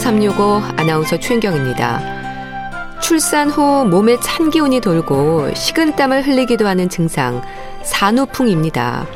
[0.00, 3.00] 건강 365 아나운서 최인경입니다.
[3.00, 7.42] 출산 후 몸에 찬 기운이 돌고 식은땀을 흘리기도 하는 증상
[7.84, 9.06] 산후풍입니다.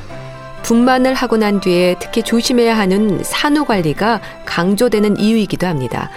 [0.62, 6.10] 분만을 하고 난 뒤에 특히 조심해야 하는 산후 관리가 강조되는 이유이기도 합니다.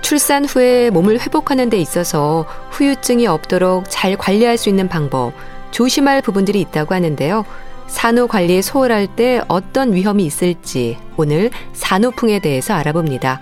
[0.00, 5.32] 출산 후에 몸을 회복하는 데 있어서 후유증이 없도록 잘 관리할 수 있는 방법,
[5.70, 7.44] 조심할 부분들이 있다고 하는데요.
[7.86, 13.40] 산후 관리에 소홀할 때 어떤 위험이 있을지 오늘 산후풍에 대해서 알아봅니다.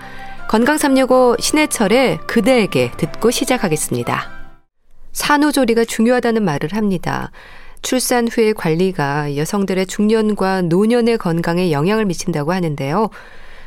[0.51, 4.29] 건강 365 신해철의 그대에게 듣고 시작하겠습니다.
[5.13, 7.31] 산후조리가 중요하다는 말을 합니다.
[7.81, 13.11] 출산 후의 관리가 여성들의 중년과 노년의 건강에 영향을 미친다고 하는데요.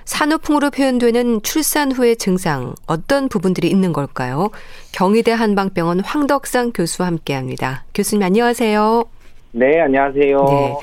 [0.04, 4.50] 산후풍으로 표현되는 출산 후의 증상 어떤 부분들이 있는 걸까요?
[4.92, 7.84] 경희대 한방병원 황덕상 교수와 함께합니다.
[7.94, 9.04] 교수님 안녕하세요.
[9.52, 10.36] 네, 안녕하세요.
[10.36, 10.74] 네.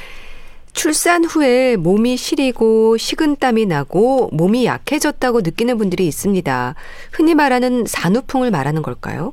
[0.81, 6.73] 출산 후에 몸이 시리고 식은땀이 나고 몸이 약해졌다고 느끼는 분들이 있습니다.
[7.13, 9.31] 흔히 말하는 산후풍을 말하는 걸까요?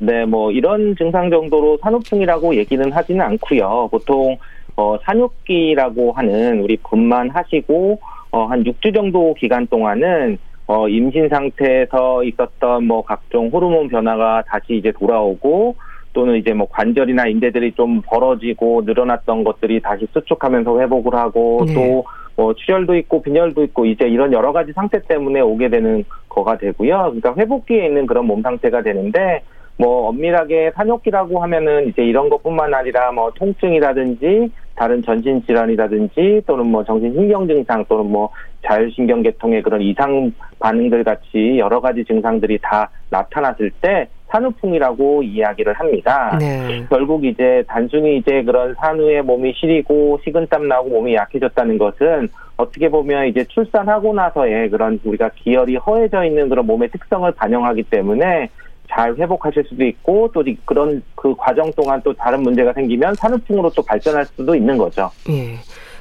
[0.00, 3.90] 네, 뭐 이런 증상 정도로 산후풍이라고 얘기는 하지는 않고요.
[3.90, 4.38] 보통
[4.74, 8.00] 어, 산후기라고 하는 우리 분만하시고
[8.30, 14.76] 어, 한 6주 정도 기간 동안은 어, 임신 상태에서 있었던 뭐 각종 호르몬 변화가 다시
[14.78, 15.76] 이제 돌아오고
[16.12, 21.74] 또는 이제 뭐 관절이나 인대들이 좀 벌어지고 늘어났던 것들이 다시 수축하면서 회복을 하고 네.
[21.74, 27.12] 또뭐 출혈도 있고 빈혈도 있고 이제 이런 여러 가지 상태 때문에 오게 되는 거가 되고요.
[27.20, 29.42] 그러니까 회복기에 있는 그런 몸 상태가 되는데
[29.76, 36.84] 뭐 엄밀하게 산욕기라고 하면은 이제 이런 것뿐만 아니라 뭐 통증이라든지 다른 전신 질환이라든지 또는 뭐
[36.84, 38.30] 정신 신경 증상 또는 뭐
[38.66, 46.36] 자율신경계통의 그런 이상 반응들 같이 여러 가지 증상들이 다 나타났을 때 산후풍이라고 이야기를 합니다.
[46.38, 46.84] 네.
[46.88, 53.26] 결국 이제 단순히 이제 그런 산후에 몸이 시리고 식은땀 나고 몸이 약해졌다는 것은 어떻게 보면
[53.26, 58.48] 이제 출산하고 나서의 그런 우리가 기혈이 허해져 있는 그런 몸의 특성을 반영하기 때문에
[58.90, 63.82] 잘 회복하실 수도 있고 또 그런 그 과정 동안 또 다른 문제가 생기면 산후풍으로 또
[63.82, 65.10] 발전할 수도 있는 거죠.
[65.28, 65.56] 예.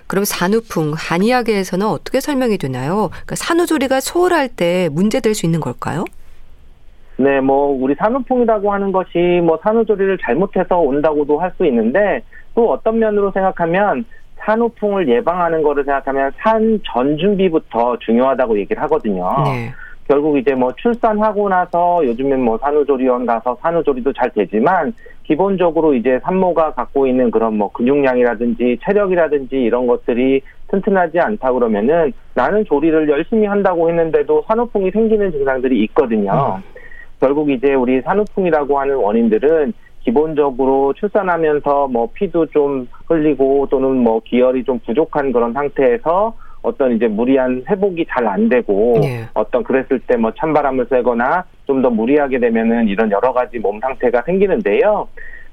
[0.08, 3.10] 그럼 산후풍 한의학에서는 어떻게 설명이 되나요?
[3.12, 6.04] 그러니까 산후조리가 소홀할 때 문제될 수 있는 걸까요?
[7.20, 12.24] 네, 뭐 우리 산후풍이라고 하는 것이 뭐 산후조리를 잘못해서 온다고도 할 수 있는데
[12.56, 14.06] 또 어떤 면으로 생각하면
[14.38, 19.30] 산후풍을 예방하는 거를 생각하면 산 전 준비부터 중요하다고 얘기를 하거든요.
[19.44, 19.74] 네.
[20.08, 24.94] 결국 이제 뭐 출산하고 나서 요즘엔 뭐 산후조리원 가서 산후조리도 잘 되지만
[25.24, 32.64] 기본적으로 이제 산모가 갖고 있는 그런 뭐 근육량이라든지 체력이라든지 이런 것들이 튼튼하지 않다 그러면은 나는
[32.64, 36.56] 조리를 열심히 한다고 했는데도 산후풍이 생기는 증상들이 있거든요.
[36.58, 36.79] 음.
[37.20, 44.64] 결국 이제 우리 산후풍이라고 하는 원인들은 기본적으로 출산하면서 뭐 피도 좀 흘리고 또는 뭐 기혈이
[44.64, 49.26] 좀 부족한 그런 상태에서 어떤 이제 무리한 회복이 잘 안 되고 네.
[49.34, 54.22] 어떤 그랬을 때 뭐 찬바람을 쐬거나 좀 더 무리하게 되면은 이런 여러 가지 몸 상태가
[54.24, 55.08] 생기는데요.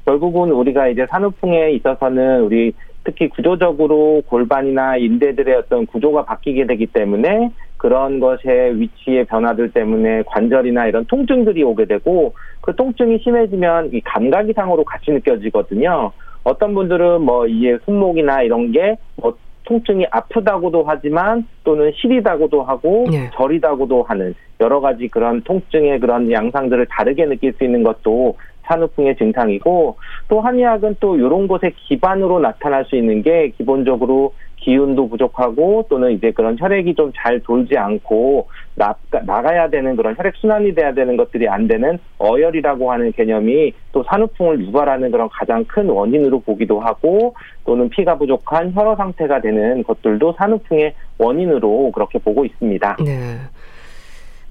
[0.04, 2.72] 결국은 우리가 이제 산후풍에 있어서는 우리
[3.04, 10.87] 특히 구조적으로 골반이나 인대들의 어떤 구조가 바뀌게 되기 때문에 그런 것의 위치의 변화들 때문에 관절이나
[10.87, 16.13] 이런 통증들이 오게 되고 그 통증이 심해지면 이 감각 이상으로 같이 느껴지거든요.
[16.45, 23.31] 어떤 분들은 뭐 이게 손목이나 이런 게뭐 통증이 아프다고도 하지만 또는 시리다고도 하고 네.
[23.35, 29.97] 저리다고도 하는 여러 가지 그런 통증의 그런 양상들을 다르게 느낄 수 있는 것도 산후풍의 증상이고
[30.28, 36.32] 또 한의학은 또 이런 곳에 기반으로 나타날 수 있는 게 기본적으로 기운도 부족하고 또는 이제
[36.32, 38.94] 그런 혈액이 좀 잘 돌지 않고 나,
[39.25, 44.60] 나가야 되는 그런 혈액 순환이 돼야 되는 것들이 안 되는 어혈이라고 하는 개념이 또 산후풍을
[44.60, 47.34] 유발하는 그런 가장 큰 원인으로 보기도 하고
[47.65, 52.97] 또는 피가 부족한 혈어 상태가 되는 것들도 산후풍의 원인으로 그렇게 보고 있습니다.
[53.04, 53.36] 네.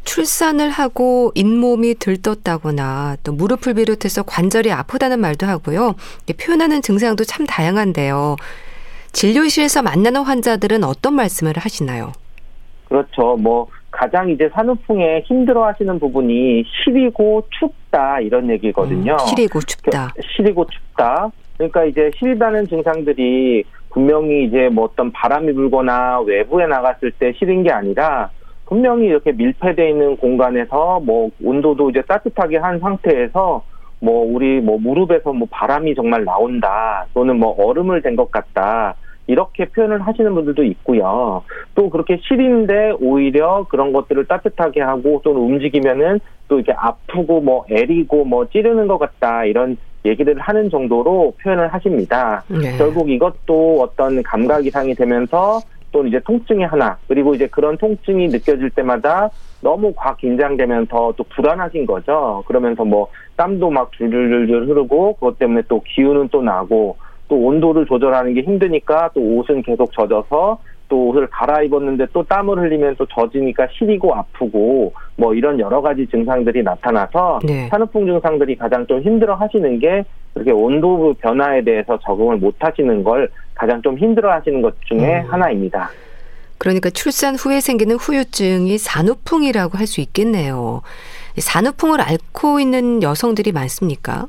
[0.05, 5.95] 출산을 하고 잇몸이 들떴다거나 또 무릎을 비롯해서 관절이 아프다는 말도 하고요.
[6.39, 8.37] 표현하는 증상도 참 다양한데요.
[9.11, 12.13] 진료실에서 만나는 환자들은 어떤 말씀을 하시나요?
[12.87, 13.35] 그렇죠.
[13.37, 19.13] 뭐 가장 이제 산후풍에 힘들어 하시는 부분이 시리고 춥다 이런 얘기거든요.
[19.13, 20.13] 음, 시리고 춥다.
[20.35, 21.31] 시리고 춥다.
[21.57, 27.71] 그러니까 이제 시리다는 증상들이 분명히 이제 뭐 어떤 바람이 불거나 외부에 나갔을 때 시린 게
[27.71, 28.29] 아니라
[28.65, 33.63] 분명히 이렇게 밀폐되어 있는 공간에서 뭐 온도도 이제 따뜻하게 한 상태에서
[33.99, 38.95] 뭐 우리 뭐 무릎에서 뭐 바람이 정말 나온다 또는 뭐 얼음을 댄것 같다
[39.27, 41.43] 이렇게 표현을 하시는 분들도 있고요.
[41.73, 48.25] 또 그렇게 시린데 오히려 그런 것들을 따뜻하게 하고 또는 움직이면은 또 이렇게 아프고 뭐 애리고
[48.25, 52.43] 뭐 찌르는 것 같다 이런 얘기를 하는 정도로 표현을 하십니다.
[52.47, 52.77] 네.
[52.77, 55.59] 결국 이것도 어떤 감각 이상이 되면서
[55.95, 59.29] 또는 이제 통증이 하나 그리고 이제 그런 통증이 느껴질 때마다
[59.61, 62.43] 너무 과 긴장되면서 또 불안하신 거죠.
[62.47, 63.07] 그러면서 뭐
[63.37, 66.97] 땀도 막 줄줄줄 흐르고 그것 때문에 또 기운은 또 나고
[67.29, 70.59] 또 온도를 조절하는 게 힘드니까 또 옷은 계속 젖어서
[70.89, 76.61] 또 옷을 갈아입었는데 또 땀을 흘리면 또 젖으니까 시리고 아프고 뭐 이런 여러 가지 증상들이
[76.61, 77.69] 나타나서 네.
[77.69, 80.03] 산후풍 증상들이 가장 좀 힘들어 하시는 게
[80.33, 85.31] 그렇게 온도 변화에 대해서 적응을 못 하시는 걸 가장 좀 힘들어 하시는 것 중에 음.
[85.31, 85.89] 하나입니다.
[86.57, 90.81] 그러니까 출산 후에 생기는 후유증이 산후풍이라고 할 수 있겠네요.
[91.37, 94.27] 산후풍을 앓고 있는 여성들이 많습니까?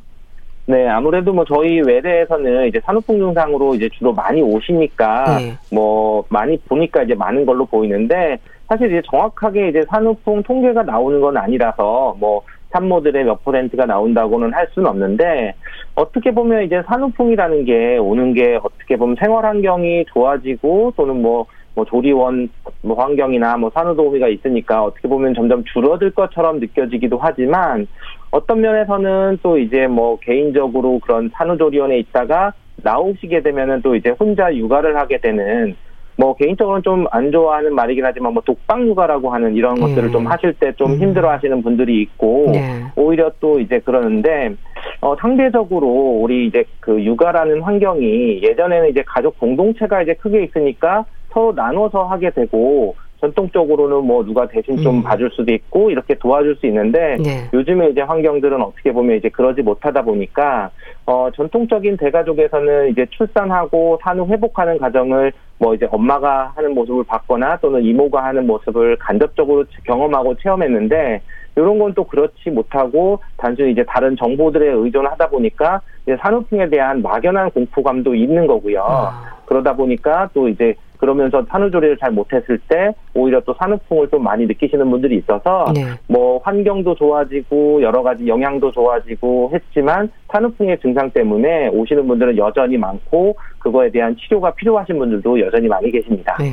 [0.67, 5.55] 네, 아무래도 뭐 저희 외래에서는 이제 산후풍 증상으로 이제 주로 많이 오시니까 네.
[5.71, 8.39] 뭐 많이 보니까 이제 많은 걸로 보이는데
[8.69, 14.69] 사실 이제 정확하게 이제 산후풍 통계가 나오는 건 아니라서 뭐 산모들의 몇 퍼센트가 나온다고는 할
[14.73, 15.55] 수는 없는데
[15.95, 22.49] 어떻게 보면 이제 산후풍이라는 게 오는 게 어떻게 보면 생활 환경이 좋아지고 또는 뭐뭐 조리원
[22.83, 27.87] 뭐 환경이나 뭐 산후도우미가 있으니까 어떻게 보면 점점 줄어들 것처럼 느껴지기도 하지만
[28.31, 32.53] 어떤 면에서는 또 이제 뭐 개인적으로 그런 산후조리원에 있다가
[32.83, 35.77] 나오시게 되면은 또 이제 혼자 육아를 하게 되는
[36.17, 40.31] 뭐 개인적으로는 좀 안 좋아하는 말이긴 하지만 뭐 독방 육아라고 하는 이런 것들을 좀 음.
[40.31, 40.99] 하실 때좀 음.
[40.99, 42.85] 힘들어 하시는 분들이 있고 네.
[42.97, 44.55] 오히려 또 이제 그러는데
[45.01, 45.87] 어 상대적으로
[46.23, 52.31] 우리 이제 그 육아라는 환경이 예전에는 이제 가족 공동체가 이제 크게 있으니까 서로 나눠서 하게
[52.31, 52.97] 되고
[53.27, 55.03] 전통적으로는 뭐 누가 대신 좀 음.
[55.03, 57.49] 봐줄 수도 있고 이렇게 도와줄 수 있는데 네.
[57.53, 60.71] 요즘에 이제 환경들은 어떻게 보면 이제 그러지 못하다 보니까
[61.07, 67.83] 어 전통적인 대가족에서는 이제 출산하고 산후 회복하는 과정을 뭐 이제 엄마가 하는 모습을 봤거나 또는
[67.83, 71.23] 이모가 하는 모습을 간접적으로 경험하고 체험했는데
[71.57, 77.51] 이런 건 또 그렇지 못하고 단순히 이제 다른 정보들에 의존하다 보니까 이제 산후풍에 대한 막연한
[77.51, 78.83] 공포감도 있는 거고요.
[78.83, 79.37] 아.
[79.47, 84.91] 그러다 보니까 또 이제 그러면서 산후조리를 잘 못했을 때 오히려 또 산후풍을 좀 많이 느끼시는
[84.91, 85.85] 분들이 있어서 네.
[86.09, 93.37] 뭐 환경도 좋아지고 여러 가지 영양도 좋아지고 했지만 산후풍의 증상 때문에 오시는 분들은 여전히 많고
[93.59, 96.37] 그거에 대한 치료가 필요하신 분들도 여전히 많이 계십니다.
[96.41, 96.51] 네.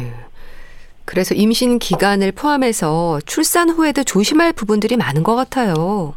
[1.05, 6.13] 그래서 임신 기간을 포함해서 출산 후에도 조심할 부분들이 많은 것 같아요.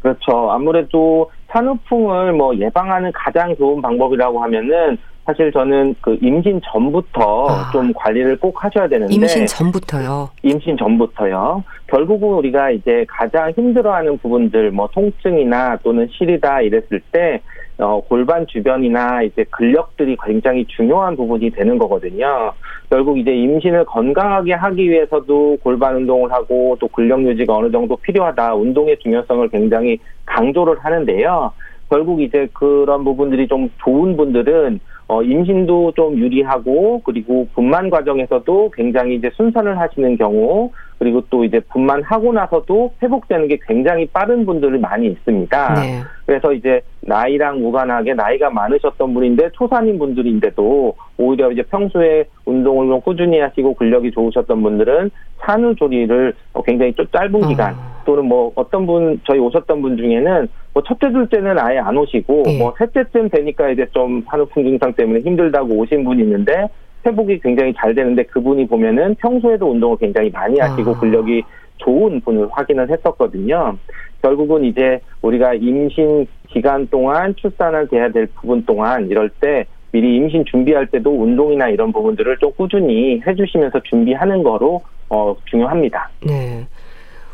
[0.00, 0.50] 그렇죠.
[0.50, 7.70] 아무래도 산후풍을 뭐 예방하는 가장 좋은 방법이라고 하면은 사실 저는 그 임신 전부터 아.
[7.70, 10.30] 좀 관리를 꼭 하셔야 되는데 임신 전부터요.
[10.42, 11.62] 임신 전부터요.
[11.86, 17.40] 결국은 우리가 이제 가장 힘들어하는 부분들 뭐 통증이나 또는 시리다 이랬을 때
[17.78, 22.52] 어, 골반 주변이나 이제 근력들이 굉장히 중요한 부분이 되는 거거든요.
[22.90, 28.54] 결국 이제 임신을 건강하게 하기 위해서도 골반 운동을 하고 또 근력 유지가 어느 정도 필요하다.
[28.54, 31.52] 운동의 중요성을 굉장히 강조를 하는데요.
[31.88, 39.16] 결국 이제 그런 부분들이 좀 좋은 분들은 어, 임신도 좀 유리하고 그리고 분만 과정에서도 굉장히
[39.16, 40.70] 이제 순산을 하시는 경우
[41.02, 45.74] 그리고 또 이제 분만하고 나서도 회복되는 게 굉장히 빠른 분들이 많이 있습니다.
[45.74, 46.00] 네.
[46.24, 53.40] 그래서 이제 나이랑 무관하게 나이가 많으셨던 분인데 초산인 분들인데도 오히려 이제 평소에 운동을 좀 꾸준히
[53.40, 57.78] 하시고 근력이 좋으셨던 분들은 산후조리를 굉장히 좀 짧은 기간 어.
[58.04, 62.58] 또는 뭐 어떤 분 저희 오셨던 분 중에는 뭐 첫째 둘째는 아예 안 오시고 네.
[62.58, 66.68] 뭐 셋째쯤 되니까 이제 좀 산후풍 증상 때문에 힘들다고 오신 분이 있는데
[67.04, 71.00] 회복이 굉장히 잘 되는데 그분이 보면은 평소에도 운동을 굉장히 많이 하시고 아.
[71.00, 71.42] 근력이
[71.78, 73.76] 좋은 분을 확인을 했었거든요.
[74.22, 80.44] 결국은 이제 우리가 임신 기간 동안 출산을 돼야 될 부분 동안 이럴 때 미리 임신
[80.44, 86.08] 준비할 때도 운동이나 이런 부분들을 좀 꾸준히 해주시면서 준비하는 거로 어, 중요합니다.
[86.26, 86.66] 네.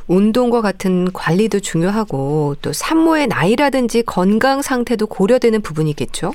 [0.09, 6.33] 운동과 같은 관리도 중요하고 또 산모의 나이라든지 건강 상태도 고려되는 부분이겠죠?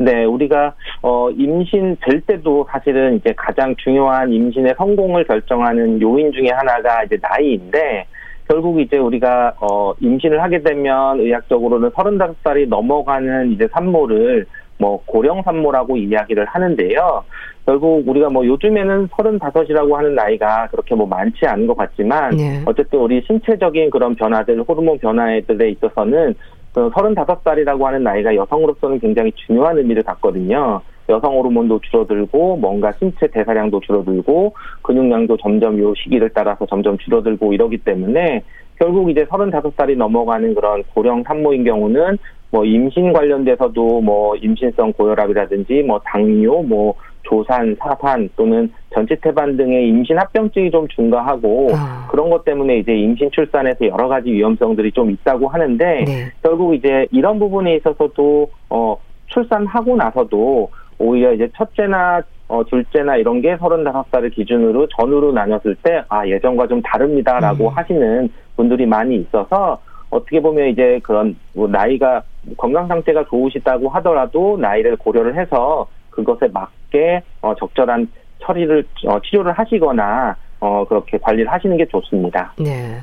[0.00, 6.48] 네, 우리가 어 임신 될 때도 사실은 이제 가장 중요한 임신의 성공을 결정하는 요인 중에
[6.48, 8.06] 하나가 이제 나이인데
[8.48, 14.46] 결국 이제 우리가 어 임신을 하게 되면 의학적으로는 35살이 넘어가는 이제 산모를
[14.78, 17.24] 뭐 고령 산모라고 이야기를 하는데요.
[17.66, 22.62] 결국 우리가 뭐 요즘에는 35이라고 하는 나이가 그렇게 뭐 많지 않은 것 같지만 네.
[22.64, 26.34] 어쨌든 우리 신체적인 그런 변화들, 호르몬 변화들에 있어서는
[26.72, 30.80] 그 35살이라고 하는 나이가 여성으로서는 굉장히 중요한 의미를 갖거든요.
[31.08, 37.78] 여성 호르몬도 줄어들고 뭔가 신체 대사량도 줄어들고 근육량도 점점 요 시기를 따라서 점점 줄어들고 이러기
[37.78, 38.44] 때문에
[38.78, 42.16] 결국 이제 35살이 넘어가는 그런 고령 산모인 경우는
[42.50, 50.18] 뭐 임신 관련돼서도 뭐 임신성 고혈압이라든지 뭐 당뇨 뭐 조산, 사산 또는 전치태반 등의 임신
[50.18, 52.08] 합병증이 좀 증가하고 아.
[52.10, 56.32] 그런 것 때문에 이제 임신 출산에서 여러 가지 위험성들이 좀 있다고 하는데 네.
[56.42, 63.56] 결국 이제 이런 부분에 있어서도 어 출산하고 나서도 오히려 이제 첫째나 어, 둘째나 이런 게
[63.56, 67.72] 35살을 기준으로 전후로 나눴을 때, 아, 예전과 좀 다릅니다라고 음.
[67.72, 69.80] 하시는 분들이 많이 있어서,
[70.10, 72.22] 어떻게 보면 이제 그런 뭐 나이가
[72.56, 78.08] 건강 상태가 좋으시다고 하더라도 나이를 고려를 해서 그것에 맞게 어, 적절한
[78.42, 82.52] 처리를 어, 치료를 하시거나 어, 그렇게 관리를 하시는 게 좋습니다.
[82.58, 83.02] 네.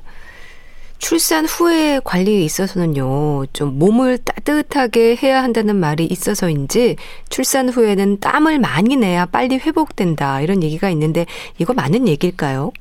[1.00, 6.96] 출산 후의 관리에 있어서는요, 좀 몸을 따뜻하게 해야 한다는 말이 있어서인지,
[7.30, 11.28] 출산 후에는 땀을 많이 내야 빨리 회복된다, 이런 얘기가 있는데,
[11.60, 12.72] 이거 맞는 얘기일까요?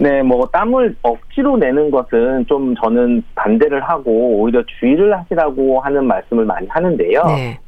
[0.00, 6.44] 네, 뭐 땀을 억지로 내는 것은 좀 저는 반대를 하고 오히려 주의를 하시라고 하는 말씀을
[6.44, 7.22] 많이 하는데요.
[7.26, 7.58] 네.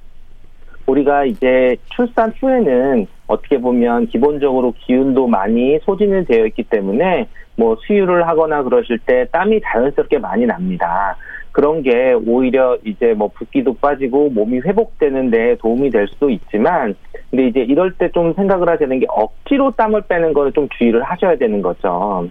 [0.87, 8.27] 우리가 이제 출산 후에는 어떻게 보면 기본적으로 기운도 많이 소진이 되어 있기 때문에 뭐 수유를
[8.27, 11.17] 하거나 그러실 때 땀이 자연스럽게 많이 납니다.
[11.53, 16.95] 그런 게 오히려 이제 뭐 붓기도 빠지고 몸이 회복되는데 도움이 될 수도 있지만
[17.31, 21.03] 근데 이제 이럴 때 좀 생각을 하셔야 되는 게 억지로 땀을 빼는 거를 좀 주의를
[21.03, 22.29] 하셔야 되는 거죠.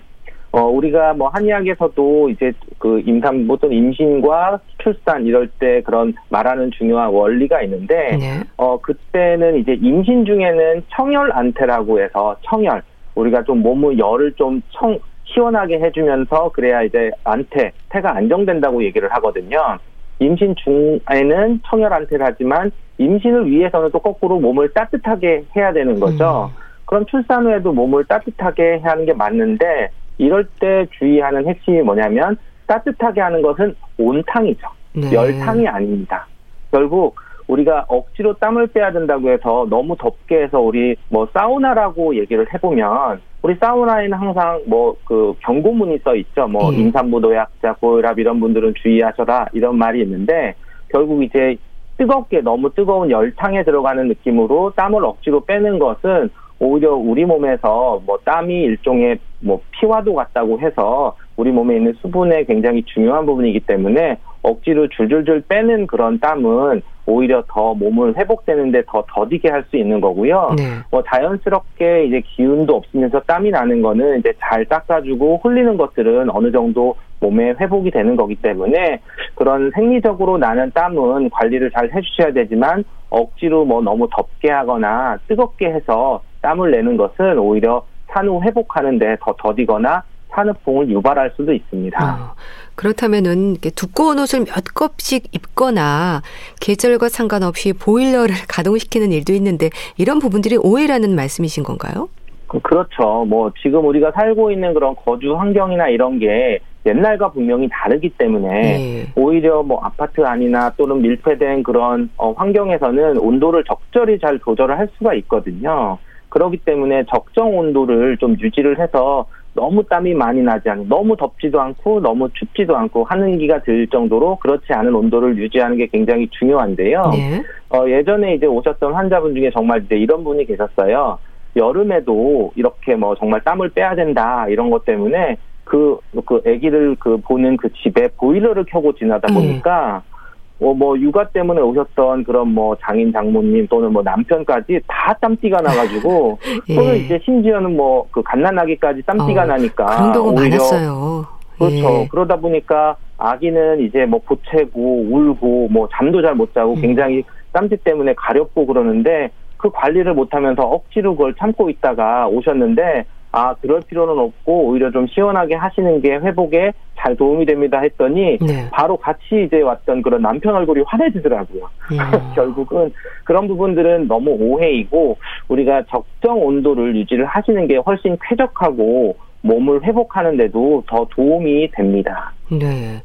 [0.52, 7.10] 어, 우리가 뭐 한의학에서도 이제 그 임산부 또는 임신과 출산 이럴 때 그런 말하는 중요한
[7.12, 8.42] 원리가 있는데, 네.
[8.58, 12.82] 어, 그때는 이제 임신 중에는 청열 안태라고 해서 청열,
[13.14, 14.98] 우리가 좀 몸의 열을 좀 청,
[15.34, 19.78] 시원하게 해주면서 그래야 이제 안태, 태가 안정된다고 얘기를 하거든요.
[20.20, 26.52] 임신 중에는 청열 안태를 하지만 임신을 위해서는 또 거꾸로 몸을 따뜻하게 해야 되는 거죠.
[26.54, 26.62] 음.
[26.86, 32.36] 그럼 출산 후에도 몸을 따뜻하게 하는 게 맞는데 이럴 때 주의하는 핵심이 뭐냐면
[32.68, 34.68] 따뜻하게 하는 것은 온탕이죠.
[34.94, 35.14] 네.
[35.14, 36.28] 열탕이 아닙니다.
[36.72, 37.16] 결국
[37.50, 43.56] 우리가 억지로 땀을 빼야 된다고 해서 너무 덥게 해서 우리 뭐 사우나라고 얘기를 해보면 우리
[43.60, 46.48] 사우나에는 항상 뭐 그 경고문이 써 있죠.
[46.48, 46.78] 뭐 예.
[46.78, 50.54] 임산부 노약자 고혈압 이런 분들은 주의하셔라 이런 말이 있는데
[50.90, 51.58] 결국 이제
[51.98, 56.30] 뜨겁게 너무 뜨거운 열탕에 들어가는 느낌으로 땀을 억지로 빼는 것은
[56.60, 62.84] 오히려 우리 몸에서 뭐 땀이 일종의 뭐 피와도 같다고 해서 우리 몸에 있는 수분의 굉장히
[62.84, 69.64] 중요한 부분이기 때문에 억지로 줄줄줄 빼는 그런 땀은 오히려 더 몸을 회복되는데 더 더디게 할
[69.70, 70.56] 수 있는 거고요.
[70.58, 70.64] 네.
[70.92, 76.96] 뭐 자연스럽게 이제 기운도 없으면서 땀이 나는 거는 이제 잘 닦아주고 흘리는 것들은 어느 정도
[77.22, 79.00] 몸에 회복이 되는 거기 때문에
[79.36, 86.22] 그런 생리적으로 나는 땀은 관리를 잘 해주셔야 되지만 억지로 뭐 너무 덥게 하거나 뜨겁게 해서
[86.42, 91.98] 땀을 내는 것은 오히려 산후 회복하는데 더 더디거나 산후풍을 유발할 수도 있습니다.
[92.04, 92.36] 어,
[92.76, 96.22] 그렇다면은 두꺼운 옷을 몇 겹씩 입거나
[96.62, 102.10] 계절과 상관없이 보일러를 가동시키는 일도 있는데 이런 부분들이 오해라는 말씀이신 건가요?
[102.48, 103.26] 그- 그렇죠.
[103.26, 109.08] 뭐 지금 우리가 살고 있는 그런 거주 환경이나 이런 게 옛날과 분명히 다르기 때문에 네.
[109.16, 115.14] 오히려 뭐 아파트 안이나 또는 밀폐된 그런 어, 환경에서는 온도를 적절히 잘 조절을 할 수가
[115.16, 115.98] 있거든요.
[116.30, 122.02] 그렇기 때문에 적정 온도를 좀 유지를 해서 너무 땀이 많이 나지 않고 너무 덥지도 않고
[122.02, 127.12] 너무 춥지도 않고 하는기가 들 정도로 그렇지 않은 온도를 유지하는 게 굉장히 중요한데요.
[127.12, 127.44] 네.
[127.70, 131.18] 어, 예전에 이제 오셨던 환자분 중에 정말 이제 이런 분이 계셨어요.
[131.56, 137.58] 여름에도 이렇게 뭐 정말 땀을 빼야 된다 이런 것 때문에 그, 그 아기를 그 보는
[137.58, 139.36] 그 집에 보일러를 켜고 지나다 음.
[139.36, 140.19] 보니까 어,
[140.60, 146.38] 뭐 육아 때문에 오셨던 그런 뭐 장인 장모님 또는 뭐 남편까지 다 땀띠가 나가지고
[146.70, 146.76] 예.
[146.76, 151.26] 또는 이제 심지어는 뭐 그 갓난아기까지 땀띠가 어, 나니까 그런 경우 오히려 많았어요.
[151.58, 151.76] 그렇죠.
[151.76, 152.08] 예.
[152.10, 156.82] 그러다 보니까 아기는 이제 뭐 보채고 울고 뭐 잠도 잘 못 자고 음.
[156.82, 163.82] 굉장히 땀띠 때문에 가렵고 그러는데 그 관리를 못하면서 억지로 그걸 참고 있다가 오셨는데 아 그럴
[163.82, 168.68] 필요는 없고 오히려 좀 시원하게 하시는 게 회복에 잘 도움이 됩니다 했더니 네.
[168.72, 171.70] 바로 같이 이제 왔던 그런 남편 얼굴이 환해지더라고요.
[171.92, 171.98] 음.
[172.36, 172.92] 결국은
[173.24, 175.18] 그런 부분들은 너무 오해이고
[175.48, 182.34] 우리가 적정 온도를 유지를 하시는 게 훨씬 쾌적하고 몸을 회복하는데도 더 도움이 됩니다.
[182.52, 183.02] 네.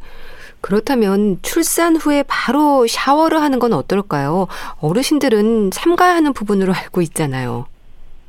[0.61, 4.47] 그렇다면 출산 후에 바로 샤워를 하는 건 어떨까요?
[4.81, 7.67] 어르신들은 삼가야 하는 부분으로 알고 있잖아요.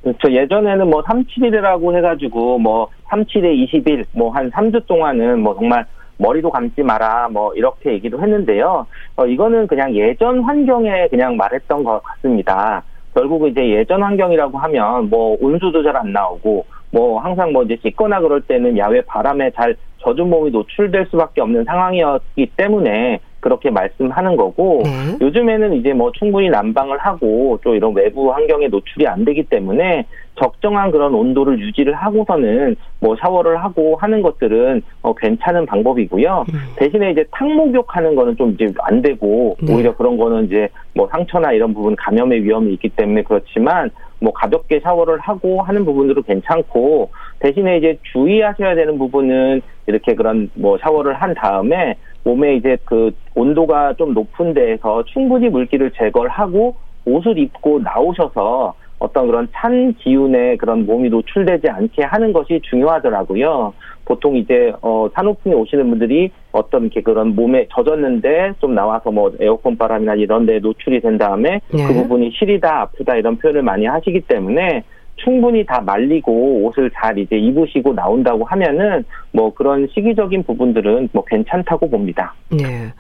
[0.05, 0.31] 그렇죠.
[0.31, 5.83] 예전에는 뭐 37일이라고 해가지고 뭐 37에 20일 뭐 한 3주 동안은 뭐 정말
[6.17, 8.85] 머리도 감지 마라 뭐 이렇게 얘기도 했는데요.
[9.15, 12.83] 어, 이거는 그냥 예전 환경에 그냥 말했던 것 같습니다.
[13.15, 18.21] 결국 이제 예전 환경이라고 하면 뭐 온수도 잘 안 나오고 뭐 항상 뭐 이제 씻거나
[18.21, 24.81] 그럴 때는 야외 바람에 잘 젖은 몸이 노출될 수밖에 없는 상황이었기 때문에 그렇게 말씀하는 거고
[24.85, 25.17] 네.
[25.19, 30.05] 요즘에는 이제 뭐 충분히 난방을 하고 또 이런 외부 환경에 노출이 안 되기 때문에
[30.39, 36.45] 적정한 그런 온도를 유지를 하고서는 뭐 샤워를 하고 하는 것들은 어 괜찮은 방법이고요.
[36.47, 36.59] 음.
[36.77, 39.73] 대신에 이제 탕목욕 하는 거는 좀 이제 안 되고 네.
[39.73, 44.79] 오히려 그런 거는 이제 뭐 상처나 이런 부분 감염의 위험이 있기 때문에 그렇지만 뭐 가볍게
[44.79, 51.33] 샤워를 하고 하는 부분으로 괜찮고 대신에 이제 주의하셔야 되는 부분은 이렇게 그런 뭐 샤워를 한
[51.33, 58.73] 다음에 몸에 이제 그 온도가 좀 높은 데에서 충분히 물기를 제거를 하고 옷을 입고 나오셔서
[58.99, 63.73] 어떤 그런 찬 기운에 그런 몸이 노출되지 않게 하는 것이 중요하더라고요.
[64.05, 69.77] 보통 이제 어 산후풍에 오시는 분들이 어떤 이렇게 그런 몸에 젖었는데 좀 나와서 뭐 에어컨
[69.77, 71.87] 바람이나 이런 데 노출이 된 다음에 네.
[71.87, 74.83] 그 부분이 시리다 아프다 이런 표현을 많이 하시기 때문에
[75.17, 81.89] 충분히 다 말리고 옷을 잘 이제 입으시고 나온다고 하면은 뭐 그런 시기적인 부분들은 뭐 괜찮다고
[81.89, 82.33] 봅니다.
[82.49, 82.91] 네.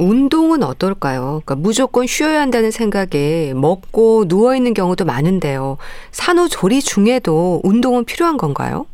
[0.00, 1.42] 운동은 어떨까요?
[1.44, 5.76] 그러니까 무조건 쉬어야 한다는 생각에 먹고 누워 있는 경우도 많은데요.
[6.10, 8.86] 산후조리 중에도 운동은 필요한 건가요?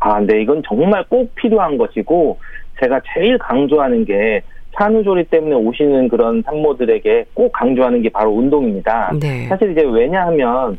[0.00, 2.38] 아, 네, 이건 정말 꼭 필요한 것이고
[2.80, 4.42] 제가 제일 강조하는 게
[4.72, 9.12] 산후조리 때문에 오시는 그런 산모들에게 꼭 강조하는 게 바로 운동입니다.
[9.20, 9.46] 네.
[9.48, 10.78] 사실 이제 왜냐하면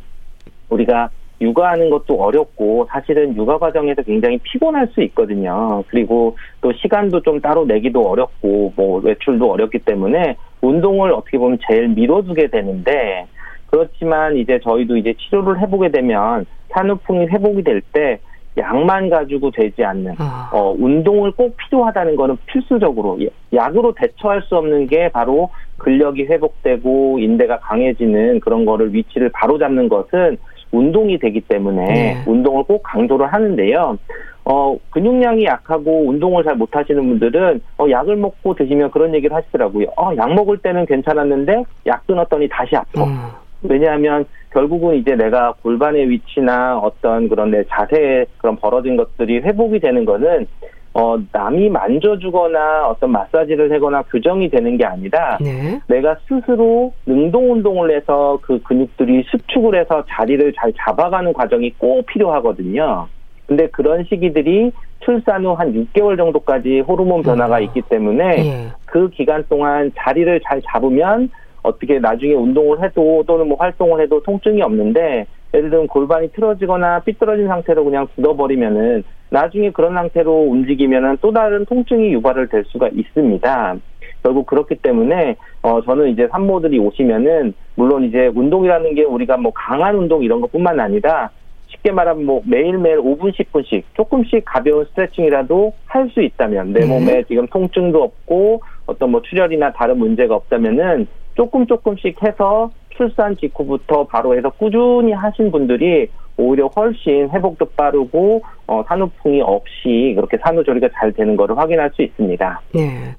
[0.69, 1.09] 우리가
[1.41, 5.83] 육아하는 것도 어렵고 사실은 육아 과정에서 굉장히 피곤할 수 있거든요.
[5.87, 11.89] 그리고 또 시간도 좀 따로 내기도 어렵고 뭐 외출도 어렵기 때문에 운동을 어떻게 보면 제일
[11.89, 13.25] 미뤄두게 되는데
[13.71, 18.19] 그렇지만 이제 저희도 이제 치료를 해보게 되면 산후풍이 회복이 될 때
[18.57, 20.49] 약만 가지고 되지 않는 아.
[20.53, 23.19] 어, 운동을 꼭 필요하다는 거는 필수적으로
[23.53, 29.87] 약으로 대처할 수 없는 게 바로 근력이 회복되고 인대가 강해지는 그런 거를 위치를 바로 잡는
[29.87, 30.37] 것은
[30.71, 32.23] 운동이 되기 때문에 네.
[32.25, 33.97] 운동을 꼭 강조를 하는데요.
[34.43, 39.87] 어, 근육량이 약하고 운동을 잘 못하시는 분들은 어, 약을 먹고 드시면 그런 얘기를 하시더라고요.
[39.97, 43.03] 어, 약 먹을 때는 괜찮았는데 약 끊었더니 다시 아파.
[43.03, 43.17] 음.
[43.63, 50.03] 왜냐하면 결국은 이제 내가 골반의 위치나 어떤 그런 내 자세에 그런 벌어진 것들이 회복이 되는
[50.05, 50.47] 거는
[50.93, 55.79] 어, 남이 만져주거나 어떤 마사지를 하거나 교정이 되는 게 아니라 네.
[55.87, 63.07] 내가 스스로 능동 운동을 해서 그 근육들이 수축을 해서 자리를 잘 잡아가는 과정이 꼭 필요하거든요.
[63.47, 64.71] 근데 그런 시기들이
[65.03, 67.63] 출산 후 한 6개월 정도까지 호르몬 변화가 음.
[67.63, 68.67] 있기 때문에 네.
[68.85, 71.29] 그 기간 동안 자리를 잘 잡으면
[71.63, 77.47] 어떻게 나중에 운동을 해도 또는 뭐 활동을 해도 통증이 없는데 예를 들면 골반이 틀어지거나 삐뚤어진
[77.47, 83.77] 상태로 그냥 굳어버리면은 나중에 그런 상태로 움직이면은 또 다른 통증이 유발을 될 수가 있습니다.
[84.23, 89.95] 결국 그렇기 때문에 어 저는 이제 산모들이 오시면은 물론 이제 운동이라는 게 우리가 뭐 강한
[89.95, 91.31] 운동 이런 것뿐만 아니라
[91.67, 96.87] 쉽게 말하면 뭐 매일매일 5분 10분씩 조금씩 가벼운 스트레칭이라도 할 수 있다면 내 네.
[96.87, 104.05] 몸에 지금 통증도 없고 어떤 뭐 출혈이나 다른 문제가 없다면은 조금 조금씩 해서 출산 직후부터
[104.05, 111.11] 바로 해서 꾸준히 하신 분들이 오히려 훨씬 회복도 빠르고 어, 산후풍이 없이 그렇게 산후조리가 잘
[111.13, 112.61] 되는 것을 확인할 수 있습니다.
[112.73, 113.15] 네.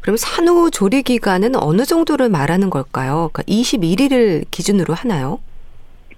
[0.00, 3.30] 그럼 산후조리 기간은 어느 정도를 말하는 걸까요?
[3.32, 5.38] 그러니까 21일을 기준으로 하나요?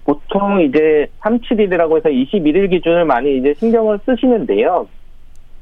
[0.05, 4.87] 보통 이제 37일이라고 해서 21일 기준을 많이 이제 신경을 쓰시는데요.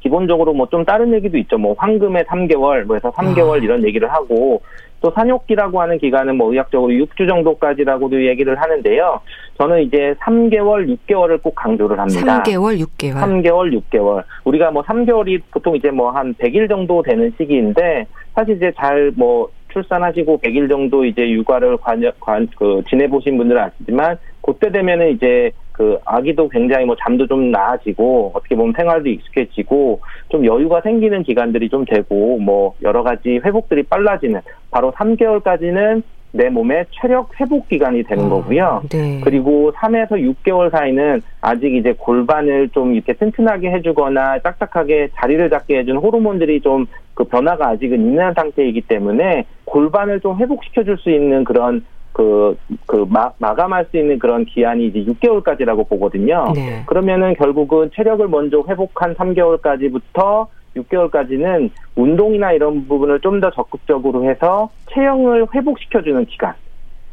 [0.02, 1.58] 기본적으로 뭐 좀 다른 얘기도 있죠.
[1.58, 3.58] 뭐 황금의 3개월, 뭐 해서 3개월 아.
[3.58, 4.62] 이런 얘기를 하고
[5.02, 9.20] 또 산욕기라고 하는 기간은 뭐 의학적으로 6주 정도까지라고도 얘기를 하는데요.
[9.58, 12.44] 저는 이제 3개월, 6개월을 꼭 강조를 합니다.
[12.44, 13.16] 3개월, 6개월.
[13.16, 14.24] 3개월, 6개월.
[14.46, 20.40] 우리가 뭐 3개월이 보통 이제 뭐 한 100일 정도 되는 시기인데 사실 이제 잘뭐 출산하시고
[20.40, 26.48] 100일 정도 이제 육아를 관, 관, 그, 지내보신 분들은 아시지만 그때 되면은 이제 그 아기도
[26.48, 32.38] 굉장히 뭐 잠도 좀 나아지고 어떻게 보면 생활도 익숙해지고 좀 여유가 생기는 기간들이 좀 되고
[32.38, 38.84] 뭐 여러 가지 회복들이 빨라지는 바로 3개월까지는 내 몸의 체력 회복 기간이 되는 어, 거고요.
[38.92, 39.22] 네.
[39.24, 45.98] 그리고 3에서 6개월 사이는 아직 이제 골반을 좀 이렇게 튼튼하게 해주거나 딱딱하게 자리를 잡게 해준
[45.98, 51.86] 호르몬들이 좀 그 변화가 아직은 있는 상태이기 때문에 골반을 좀 회복시켜 줄 수 있는 그런
[52.14, 56.52] 그, 그, 마, 마감할 수 있는 그런 기한이 이제 6개월까지라고 보거든요.
[56.54, 56.84] 네.
[56.86, 65.48] 그러면은 결국은 체력을 먼저 회복한 3개월까지부터 6개월까지는 운동이나 이런 부분을 좀 더 적극적으로 해서 체형을
[65.54, 66.54] 회복시켜주는 기간.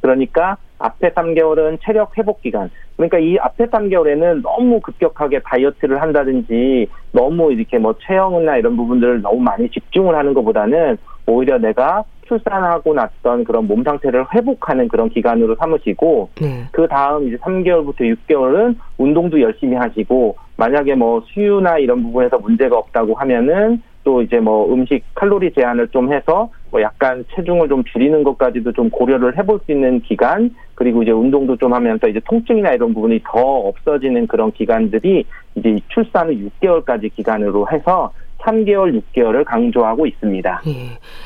[0.00, 2.70] 그러니까 앞에 3개월은 체력 회복 기간.
[2.96, 9.40] 그러니까 이 앞에 3개월에는 너무 급격하게 다이어트를 한다든지 너무 이렇게 뭐 체형이나 이런 부분들을 너무
[9.40, 16.30] 많이 집중을 하는 것보다는 오히려 내가 출산하고 났던 그런 몸 상태를 회복하는 그런 기간으로 삼으시고
[16.40, 16.64] 네.
[16.70, 23.14] 그 다음 이제 3개월부터 6개월은 운동도 열심히 하시고 만약에 뭐 수유나 이런 부분에서 문제가 없다고
[23.14, 28.72] 하면은 또 이제 뭐 음식 칼로리 제한을 좀 해서 뭐 약간 체중을 좀 줄이는 것까지도
[28.72, 33.20] 좀 고려를 해볼 수 있는 기간 그리고 이제 운동도 좀 하면서 이제 통증이나 이런 부분이
[33.24, 35.24] 더 없어지는 그런 기간들이
[35.56, 38.12] 이제 출산 후 6개월까지 기간으로 해서
[38.48, 40.62] 3개월, 6개월을 강조하고 있습니다.
[40.66, 40.72] 예.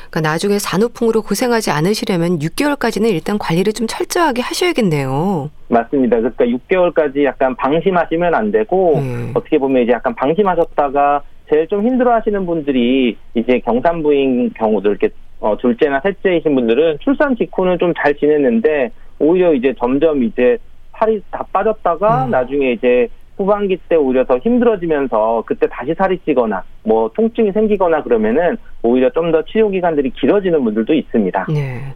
[0.09, 5.49] 그러니까 나중에 산후풍으로 고생하지 않으시려면 6개월까지는 일단 관리를 좀 철저하게 하셔야겠네요.
[5.69, 6.17] 맞습니다.
[6.17, 9.31] 그러니까 6개월까지 약간 방심하시면 안 되고 음.
[9.33, 15.09] 어떻게 보면 이제 약간 방심하셨다가 제일 좀 힘들어하시는 분들이 이제 경산부인 경우도 이렇게
[15.39, 20.57] 어, 둘째나 셋째이신 분들은 출산 직후는 좀 잘 지냈는데 오히려 이제 점점 이제
[20.97, 22.31] 살이 다 빠졌다가 음.
[22.31, 23.07] 나중에 이제
[23.37, 29.31] 후반기 때 오히려 더 힘들어지면서 그때 다시 살이 찌거나 뭐 통증이 생기거나 그러면은 오히려 좀
[29.31, 31.47] 더 치료 기간들이 길어지는 분들도 있습니다.
[31.49, 31.95] 네.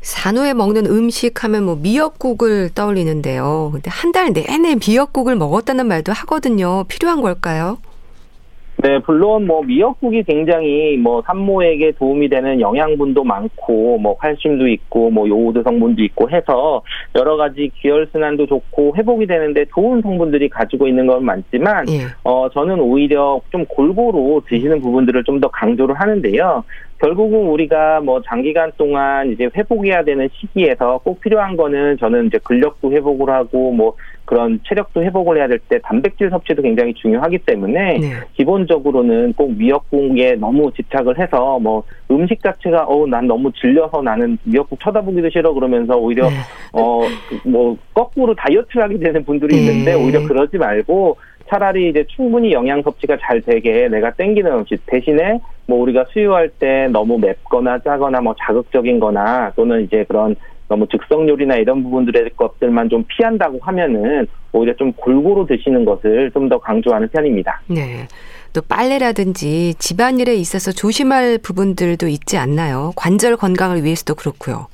[0.00, 3.70] 산후에 먹는 음식 하면 뭐 미역국을 떠올리는데요.
[3.72, 6.84] 근데 한 달 내내 미역국을 먹었다는 말도 하거든요.
[6.88, 7.78] 필요한 걸까요?
[8.78, 15.26] 네, 물론 뭐 미역국이 굉장히 뭐 산모에게 도움이 되는 영양분도 많고 뭐 칼슘도 있고 뭐
[15.26, 16.82] 요오드 성분도 있고 해서
[17.14, 22.00] 여러 가지 기혈 순환도 좋고 회복이 되는데 좋은 성분들이 가지고 있는 건 많지만 예.
[22.22, 26.64] 어 저는 오히려 좀 골고루 드시는 부분들을 좀 더 강조를 하는데요.
[26.98, 32.90] 결국은 우리가 뭐 장기간 동안 이제 회복해야 되는 시기에서 꼭 필요한 거는 저는 이제 근력도
[32.90, 33.94] 회복을 하고 뭐
[34.26, 38.12] 그런 체력도 회복을 해야 될 때 단백질 섭취도 굉장히 중요하기 때문에 네.
[38.34, 44.80] 기본적으로는 꼭 미역국에 너무 집착을 해서 뭐 음식 자체가 어 난 너무 질려서 나는 미역국
[44.80, 46.36] 쳐다보기도 싫어 그러면서 오히려 네.
[46.72, 49.94] 어뭐 거꾸로 다이어트를 하게 되는 분들이 있는데 네.
[49.94, 51.16] 오히려 그러지 말고
[51.48, 56.88] 차라리 이제 충분히 영양 섭취가 잘 되게 내가 땡기는 음식 대신에 뭐 우리가 수유할 때
[56.90, 60.34] 너무 맵거나 짜거나 뭐 자극적인 거나 또는 이제 그런
[60.68, 66.48] 너무 즉석 요리나 이런 부분들의 것들만 좀 피한다고 하면은 오히려 좀 골고루 드시는 것을 좀
[66.48, 67.60] 더 강조하는 편입니다.
[67.68, 68.06] 네.
[68.52, 72.92] 또 빨래라든지 집안일에 있어서 조심할 부분들도 있지 않나요?
[72.96, 74.68] 관절 건강을 위해서도 그렇고요.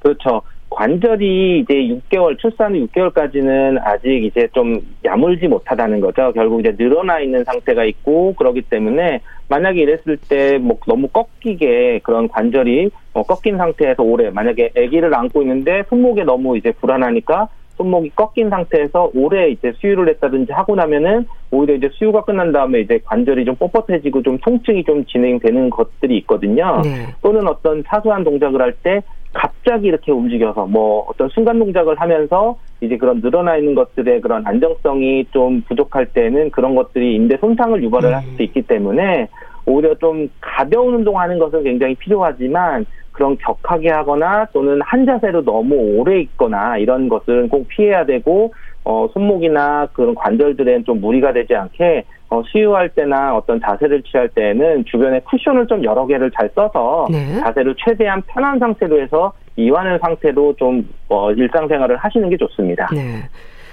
[0.00, 0.40] 그렇죠.
[0.76, 6.32] 관절이 이제 6개월 출산 후 6개월까지는 아직 이제 좀 야물지 못하다는 거죠.
[6.34, 12.28] 결국 이제 늘어나 있는 상태가 있고 그러기 때문에 만약에 이랬을 때 뭐 너무 꺾이게 그런
[12.28, 18.50] 관절이 뭐 꺾인 상태에서 오래 만약에 아기를 안고 있는데 손목에 너무 이제 불안하니까 손목이 꺾인
[18.50, 23.56] 상태에서 오래 이제 수유를 했다든지 하고 나면은 오히려 이제 수유가 끝난 다음에 이제 관절이 좀
[23.56, 26.82] 뻣뻣해지고 좀 통증이 좀 진행되는 것들이 있거든요.
[26.84, 27.06] 네.
[27.22, 29.00] 또는 어떤 사소한 동작을 할 때
[29.32, 35.24] 갑자기 이렇게 움직여서 뭐 어떤 순간 동작을 하면서 이제 그런 늘어나 있는 것들의 그런 안정성이
[35.32, 38.44] 좀 부족할 때는 그런 것들이 인대 손상을 유발을 할 수도 음.
[38.44, 39.28] 있기 때문에
[39.64, 46.20] 오히려 좀 가벼운 운동하는 것은 굉장히 필요하지만 그런 격하게 하거나 또는 한 자세로 너무 오래
[46.20, 48.52] 있거나 이런 것들은 꼭 피해야 되고
[48.88, 54.84] 어, 손목이나 그런 관절들엔 좀 무리가 되지 않게 어, 수유할 때나 어떤 자세를 취할 때는
[54.84, 57.40] 주변에 쿠션을 좀 여러 개를 잘 써서 네.
[57.40, 62.88] 자세를 최대한 편한 상태로 해서 이완의 상태로 좀 어, 일상생활을 하시는 게 좋습니다.
[62.92, 63.24] 네.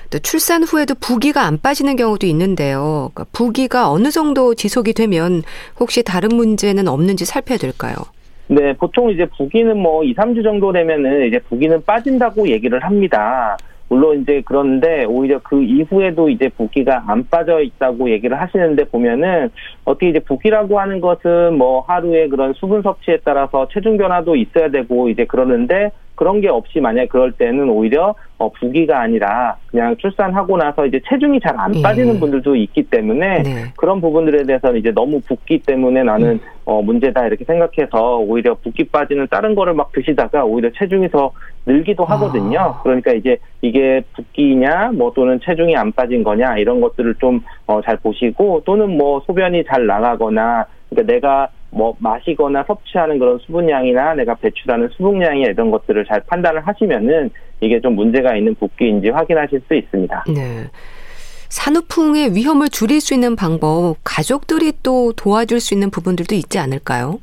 [0.10, 3.12] 또 출산 후에도 부기가 안 빠지는 경우도 있는데요.
[3.14, 5.44] 그러니까 부기가 어느 정도 지속이 되면
[5.80, 7.94] 혹시 다른 문제는 없는지 살펴야 될까요?
[8.48, 13.58] 네, 보통 이제 부기는 뭐 2, 3주 정도 되면은 이제 부기는 빠진다고 얘기를 합니다.
[13.94, 19.52] 물론 이제 그런데 오히려 그 이후에도 이제 부기가 안 빠져 있다고 얘기를 하시는데 보면은
[19.86, 25.10] 어떻게 이제 부기라고 하는 것은 뭐 하루에 그런 수분 섭취에 따라서 체중 변화도 있어야 되고
[25.10, 25.92] 이제 그러는데
[26.24, 31.42] 그런 게 없이 만약 그럴 때는 오히려 어, 부기가 아니라 그냥 출산하고 나서 이제 체중이
[31.42, 32.20] 잘 안 빠지는 예.
[32.20, 33.66] 분들도 있기 때문에 네.
[33.78, 36.40] 그런 부분들에 대해서는 이제 너무 붓기 때문에 나는 음.
[36.66, 41.32] 어, 문제다 이렇게 생각해서 오히려 붓기 빠지는 다른 거를 막 드시다가 오히려 체중이 더
[41.66, 42.60] 늘기도 하거든요.
[42.60, 42.82] 아.
[42.82, 48.64] 그러니까 이제 이게 붓기냐 뭐 또는 체중이 안 빠진 거냐 이런 것들을 좀잘 어, 보시고
[48.66, 55.42] 또는 뭐 소변이 잘 나가거나 그러니까 내가 뭐 마시거나 섭취하는 그런 수분량이나 내가 배출하는 수분량이
[55.42, 57.32] 이런 것들을 잘 판단을 하시면은
[57.62, 60.26] 이게 좀 문제가 있는 붓기인지 확인하실 수 있습니다.
[60.28, 60.70] 네.
[61.50, 67.20] 산후풍의 위험을 줄일 수 있는 방법, 가족들이 또 도와줄 수 있는 부분들도 있지 않을까요?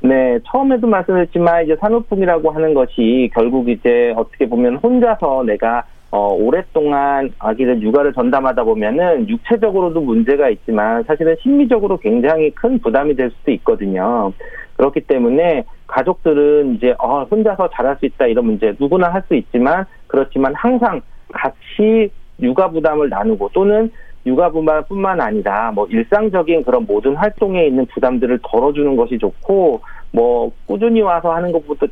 [0.00, 7.30] 네, 처음에도 말씀드렸지만 이제 산후풍이라고 하는 것이 결국 이제 어떻게 보면 혼자서 내가 어, 오랫동안
[7.38, 14.32] 아기를 육아를 전담하다 보면은 육체적으로도 문제가 있지만 사실은 심리적으로 굉장히 큰 부담이 될 수도 있거든요.
[14.76, 19.84] 그렇기 때문에 가족들은 이제 어, 혼자서 잘할 수 있다 이런 문제 누구나 할 수 있지만
[20.06, 21.00] 그렇지만 항상
[21.32, 23.90] 같이 육아 부담을 나누고 또는
[24.26, 29.80] 육아뿐만 아니라 뭐 일상적인 그런 모든 활동에 있는 부담들을 덜어주는 것이 좋고
[30.12, 31.86] 뭐 꾸준히 와서 하는 것부터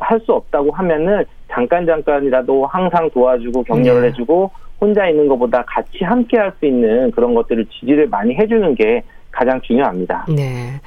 [0.00, 4.08] 할 수 없다고 하면은 잠깐 잠깐이라도 항상 도와주고 격려를 네.
[4.08, 9.02] 해주고 혼자 있는 것보다 같이 함께 할 수 있는 그런 것들을 지지를 많이 해주는 게
[9.30, 10.26] 가장 중요합니다.
[10.28, 10.80] 네.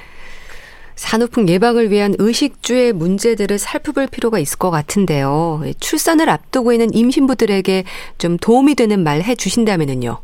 [0.96, 5.62] 산후풍 예방을 위한 의식주의 문제들을 살펴볼 필요가 있을 것 같은데요.
[5.80, 7.84] 출산을 앞두고 있는 임신부들에게
[8.18, 10.18] 좀 도움이 되는 말 해주신다면요.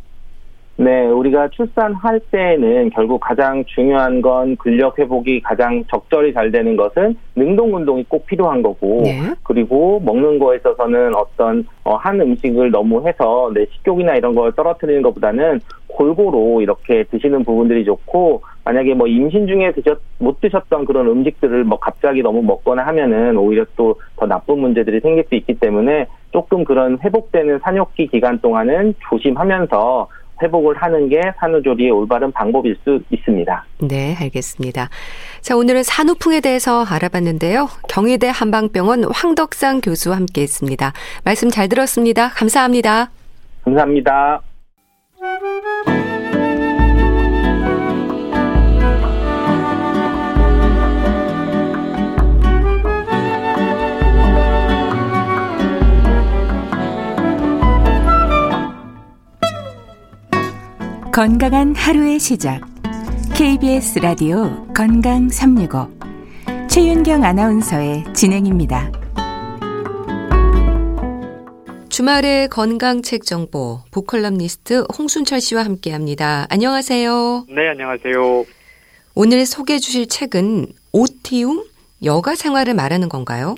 [0.82, 7.16] 네, 우리가 출산할 때는 결국 가장 중요한 건 근력 회복이 가장 적절히 잘 되는 것은
[7.36, 9.32] 능동 운동이 꼭 필요한 거고 네.
[9.44, 15.04] 그리고 먹는 거에 있어서는 어떤 어, 한 음식을 너무 해서 내 식욕이나 이런 걸 떨어뜨리는
[15.04, 21.64] 것보다는 골고루 이렇게 드시는 부분들이 좋고 만약에 뭐 임신 중에 드셨 못 드셨던 그런 음식들을
[21.64, 26.64] 뭐 갑자기 너무 먹거나 하면은 오히려 또 더 나쁜 문제들이 생길 수 있기 때문에 조금
[26.64, 30.08] 그런 회복되는 산욕기 기간 동안은 조심하면서
[30.42, 33.66] 회복을 하는 게 산후조리의 올바른 방법일 수 있습니다.
[33.82, 34.90] 네, 알겠습니다.
[35.42, 37.68] 자, 오늘은 산후풍에 대해서 알아봤는데요.
[37.90, 40.94] 경희대 한방병원 황덕상 교수와 함께 했습니다.
[41.24, 42.30] 말씀 잘 들었습니다.
[42.30, 43.12] 감사합니다.
[43.64, 44.42] 감사합니다.
[61.14, 62.62] 건강한 하루의 시작.
[63.36, 65.90] KBS 라디오 건강 365.
[66.70, 68.90] 최윤경 아나운서의 진행입니다.
[71.90, 76.48] 주말의 건강책 정보 보컬럼니스트 홍순철 씨와 함께합니다.
[76.50, 77.46] 안녕하세요.
[77.50, 78.46] 네, 안녕하세요.
[79.14, 81.66] 오늘 소개해 주실 책은 오티움
[82.06, 83.56] 여가 생활을 말하는 건가요?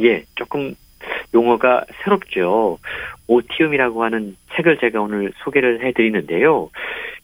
[0.00, 0.74] 예, 조금
[1.34, 2.78] 용어가 새롭죠.
[3.28, 6.70] 오티움이라고 하는 책을 제가 오늘 소개를 해드리는데요.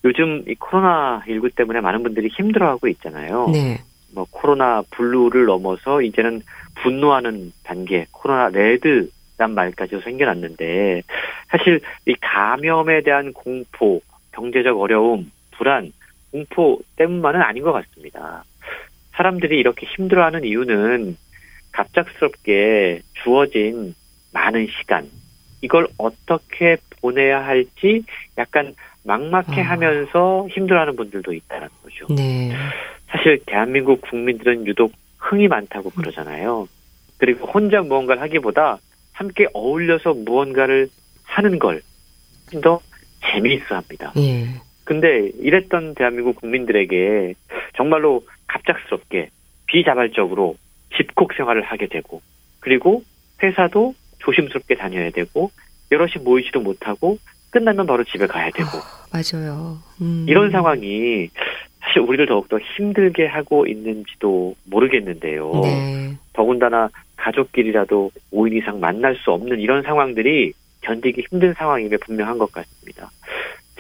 [0.05, 3.49] 요즘 이 코로나19 때문에 많은 분들이 힘들어하고 있잖아요.
[3.53, 3.79] 네.
[4.15, 6.43] 뭐 코로나 블루를 넘어서 이제는
[6.83, 11.03] 분노하는 단계, 코로나 레드란 말까지 생겨났는데
[11.49, 14.01] 사실 이 감염에 대한 공포,
[14.33, 15.93] 경제적 어려움, 불안,
[16.31, 18.45] 공포 때문만은 아닌 것 같습니다.
[19.13, 21.17] 사람들이 이렇게 힘들어하는 이유는
[21.73, 23.95] 갑작스럽게 주어진
[24.33, 25.09] 많은 시간,
[25.65, 28.05] 이걸 어떻게 보내야 할지
[28.39, 28.75] 약간
[29.05, 29.71] 막막해 아.
[29.71, 32.07] 하면서 힘들어하는 분들도 있다는 거죠.
[32.15, 32.53] 네.
[33.09, 36.69] 사실 대한민국 국민들은 유독 흥이 많다고 그러잖아요.
[37.19, 38.79] 그리고 혼자 무언가를 하기보다
[39.13, 40.89] 함께 어울려서 무언가를
[41.25, 41.81] 하는 걸
[42.61, 42.81] 더
[43.33, 44.13] 재미있어 합니다.
[44.17, 44.47] 예.
[44.85, 47.35] 근데 이랬던 대한민국 국민들에게
[47.77, 49.31] 정말로 갑작스럽게
[49.67, 50.57] 비자발적으로
[50.97, 52.21] 집콕 생활을 하게 되고
[52.61, 53.03] 그리고
[53.43, 53.95] 회사도
[54.25, 55.51] 조심스럽게 다녀야 되고
[55.93, 57.19] 여럿이 모이지도 못하고
[57.51, 58.69] 끝나면 바로 집에 가야 되고
[59.13, 59.79] 맞아요.
[60.01, 60.27] 음.
[60.29, 61.29] 이런 상황이
[61.81, 65.53] 사실 우리를 더욱더 힘들게 하고 있는지도 모르겠는데요.
[65.63, 66.17] 네.
[66.33, 73.11] 더군다나 가족끼리라도 5인 이상 만날 수 없는 이런 상황들이 견디기 힘든 상황임에 분명한 것 같습니다.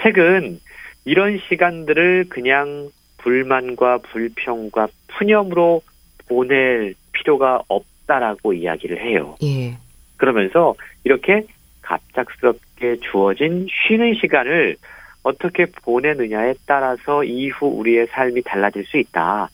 [0.02, 0.60] 책은
[1.04, 5.82] 이런 시간들을 그냥 불만과 불평과 푸념으로
[6.28, 9.36] 보낼 필요가 없다라고 이야기를 해요.
[9.42, 9.76] 예.
[10.24, 11.46] 그러면서 이렇게
[11.82, 14.76] 갑작스럽게 주어진 쉬는 시간을
[15.22, 19.50] 어떻게 보내느냐에 따라서 이후 우리의 삶이 달라질 수 있다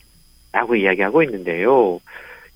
[0.53, 1.99] 라고 이야기하고 있는데요.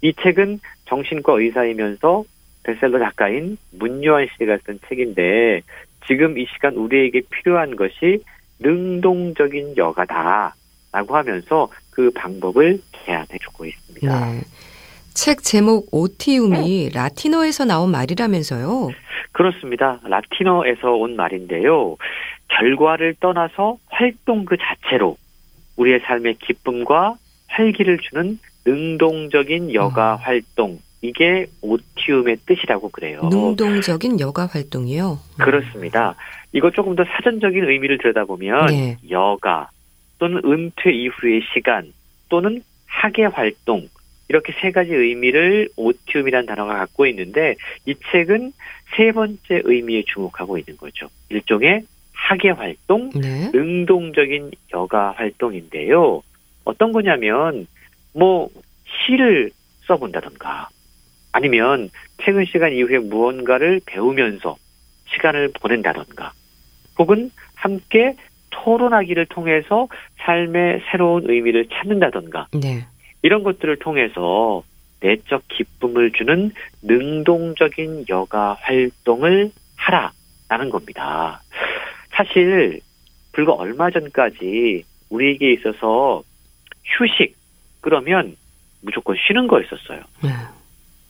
[0.01, 2.23] 이 책은 정신과 의사이면서
[2.63, 5.61] 베셀러 작가인 문요한 씨가 쓴 책인데
[6.07, 8.23] 지금 이 시간 우리에게 필요한 것이
[8.59, 10.55] 능동적인 여가다
[10.93, 14.31] 라고 하면서 그 방법을 제안해 주고 있습니다.
[14.31, 14.41] 네.
[15.15, 18.91] 책 제목 오티움이 라틴어에서 나온 말이라면서요.
[19.31, 19.99] 그렇습니다.
[20.03, 21.95] 라틴어에서 온 말인데요.
[22.49, 25.17] 결과를 떠나서 활동 그 자체로
[25.77, 27.15] 우리의 삶의 기쁨과
[27.47, 30.15] 활기를 주는 능동적인 여가 아.
[30.17, 30.79] 활동.
[31.01, 33.21] 이게 오티움의 뜻이라고 그래요.
[33.23, 35.19] 능동적인 여가 활동이요.
[35.37, 36.15] 그렇습니다.
[36.51, 38.97] 이거 조금 더 사전적인 의미를 들여다보면 네.
[39.09, 39.69] 여가
[40.19, 41.93] 또는 은퇴 이후의 시간
[42.29, 43.87] 또는 학예 활동
[44.27, 48.53] 이렇게 세 가지 의미를 오티움이라는 단어가 갖고 있는데 이 책은
[48.95, 51.09] 세 번째 의미에 주목하고 있는 거죠.
[51.29, 51.83] 일종의
[52.13, 53.51] 학예 활동, 네.
[53.53, 56.23] 능동적인 여가 활동인데요.
[56.63, 57.67] 어떤 거냐면
[58.13, 58.49] 뭐
[58.85, 59.51] 시를
[59.85, 60.69] 써본다던가
[61.31, 64.55] 아니면 퇴근 시간 이후에 무언가를 배우면서
[65.13, 66.33] 시간을 보낸다던가
[66.97, 68.15] 혹은 함께
[68.51, 69.87] 토론하기를 통해서
[70.19, 72.85] 삶의 새로운 의미를 찾는다던가 네.
[73.25, 74.63] 이런 것들을 통해서
[74.99, 76.51] 내적 기쁨을 주는
[76.83, 81.41] 능동적인 여가 활동을 하라라는 겁니다.
[82.11, 82.81] 사실
[83.31, 86.21] 불과 얼마 전까지 우리에게 있어서
[86.83, 87.35] 휴식
[87.81, 88.35] 그러면
[88.81, 90.01] 무조건 쉬는 거였었어요.
[90.21, 90.29] 네.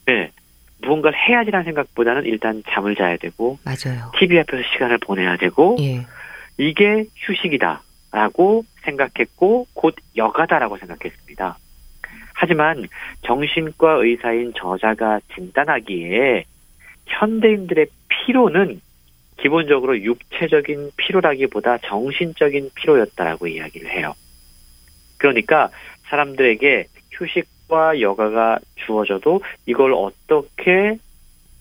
[0.06, 0.32] 네.
[0.84, 4.10] 무언가를 해야지라는 생각보다는 일단 잠을 자야 되고 맞아요.
[4.17, 6.06] TV 앞에서 시간을 보내야 되고 예.
[6.58, 11.58] 이게 휴식이다라고 생각했고 곧 여가다라고 생각했습니다.
[12.36, 12.88] 하지만
[13.24, 16.45] 정신과 의사인 저자가 진단하기에
[17.08, 18.82] 현대인들의 피로는
[19.38, 24.13] 기본적으로 육체적인 피로라기보다 정신적인 피로였다라고 이야기를 해요.
[25.17, 25.69] 그러니까
[26.10, 30.98] 사람들에게 휴식과 여가가 주어져도 이걸 어떻게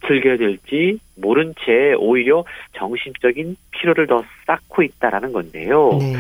[0.07, 5.99] 즐겨야 될지 모른 채 오히려 정신적인 피로를 더 쌓고 있다라는 건데요.
[6.01, 6.15] 네.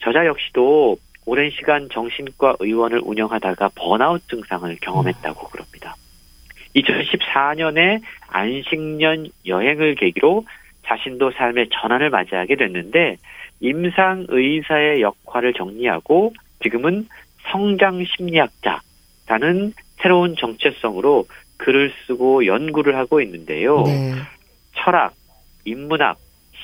[0.00, 5.96] 저자 역시도 오랜 시간 정신과 의원을 운영하다가 번아웃 증상을 경험했다고 그럽니다.
[6.74, 10.44] 2014년에 안식년 여행을 계기로
[10.84, 13.18] 자신도 삶의 전환을 맞이하게 됐는데
[13.60, 16.32] 임상 의사의 역할을 정리하고
[16.62, 17.06] 지금은
[17.50, 21.26] 성장 심리학자라는 새로운 정체성으로
[21.58, 23.82] 글을 쓰고 연구를 하고 있는데요.
[23.82, 24.14] 네.
[24.74, 25.14] 철학,
[25.64, 26.18] 인문학,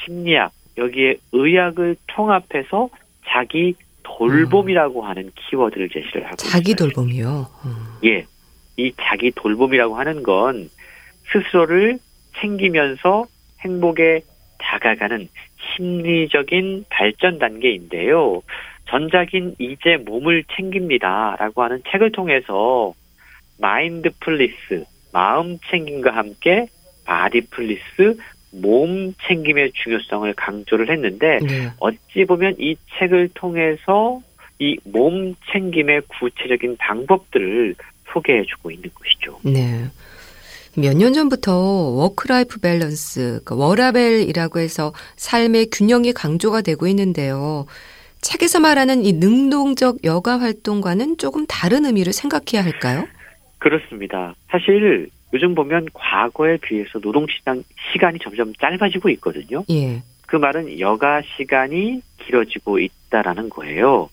[0.04, 2.88] 심리학 여기에 의학을 통합해서
[3.26, 3.74] 자기
[4.16, 6.88] 돌봄이라고 하는 키워드를 제시를 하고 자기 있어요.
[6.88, 7.46] 돌봄이요.
[7.64, 7.70] 음.
[8.04, 8.26] 예.
[8.76, 10.70] 이 자기 돌봄이라고 하는 건
[11.32, 11.98] 스스로를
[12.40, 13.26] 챙기면서
[13.60, 14.22] 행복에
[14.58, 15.28] 다가가는
[15.76, 18.42] 심리적인 발전 단계인데요.
[18.88, 22.94] 전작인 이제 몸을 챙깁니다라고 하는 책을 통해서
[23.60, 26.66] mindfulness, 마음 챙김과 함께
[27.04, 28.16] bodyfulness,
[28.50, 31.70] 몸 챙김의 중요성을 강조를 했는데 네.
[31.80, 34.20] 어찌 보면 이 책을 통해서
[34.58, 37.74] 이 몸 챙김의 구체적인 방법들을
[38.12, 39.38] 소개해주고 있는 것이죠.
[39.42, 39.84] 네.
[40.76, 47.66] 몇 년 전부터 work-life balance, 그러니까 워라밸이라고 해서 삶의 균형이 강조가 되고 있는데요.
[48.20, 53.06] 책에서 말하는 이 능동적 여가 활동과는 조금 다른 의미를 생각해야 할까요?
[53.58, 54.34] 그렇습니다.
[54.50, 57.62] 사실 요즘 보면 과거에 비해서 노동 시장
[57.92, 59.64] 시간이 점점 짧아지고 있거든요.
[59.70, 60.02] 예.
[60.26, 64.10] 그 말은 여가 시간이 길어지고 있다라는 거예요.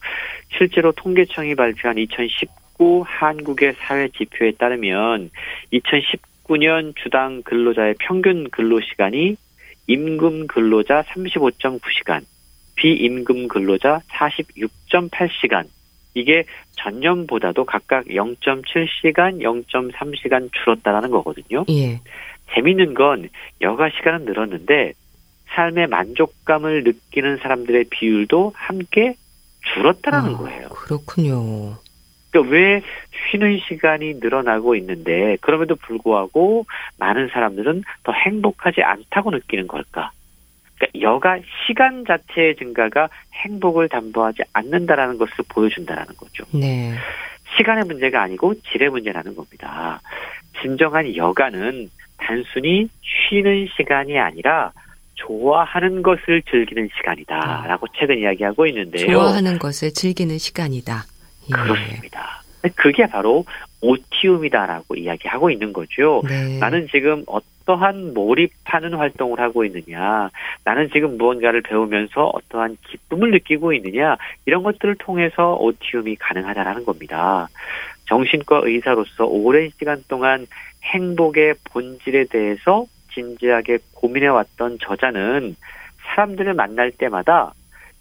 [0.58, 5.30] 실제로 통계청이 발표한 2019 한국의 사회 지표에 따르면
[5.74, 9.36] 2019년 주당 근로자의 평균 근로 시간이
[9.88, 12.24] 임금 근로자 35.9시간,
[12.76, 15.68] 비임금 근로자 46.8시간.
[16.16, 16.46] 이게
[16.78, 21.66] 전년보다도 각각 0.7시간, 0.3시간 줄었다라는 거거든요.
[21.70, 22.00] 예.
[22.54, 23.30] 재밌는 건
[23.62, 24.94] 여가 시간은 늘었는데
[25.50, 29.16] 삶의 만족감을 느끼는 사람들의 비율도 함께
[29.74, 30.70] 줄었다라는 아, 거예요.
[30.70, 31.78] 그렇군요.
[32.32, 32.82] 그러니까 왜
[33.32, 36.66] 쉬는 시간이 늘어나고 있는데 그럼에도 불구하고
[36.98, 40.12] 많은 사람들은 더 행복하지 않다고 느끼는 걸까?
[40.92, 46.44] 그러니까 여가 시간 자체의 증가가 행복을 담보하지 않는다라는 것을 보여준다라는 거죠.
[46.52, 46.94] 네.
[47.58, 50.02] 시간의 문제가 아니고 질의 문제라는 겁니다.
[50.62, 52.90] 진정한 여가는 단순히
[53.30, 54.72] 쉬는 시간이 아니라
[55.16, 59.06] 좋아하는 것을 즐기는 시간이다라고 책은 이야기하고 있는데요.
[59.06, 61.04] 좋아하는 것을 즐기는 시간이다.
[61.50, 61.54] 예.
[61.54, 62.42] 그렇습니다.
[62.76, 63.46] 그게 바로
[63.86, 66.22] 오티움이다라고 이야기하고 있는 거죠.
[66.28, 66.58] 네.
[66.60, 70.30] 나는 지금 어떠한 몰입하는 활동을 하고 있느냐,
[70.64, 77.48] 나는 지금 무언가를 배우면서 어떠한 기쁨을 느끼고 있느냐, 이런 것들을 통해서 오티움이 가능하다라는 겁니다.
[78.08, 80.48] 정신과 의사로서 오랜 시간 동안
[80.84, 85.56] 행복의 본질에 대해서 진지하게 고민해왔던 저자는
[86.06, 87.54] 사람들을 만날 때마다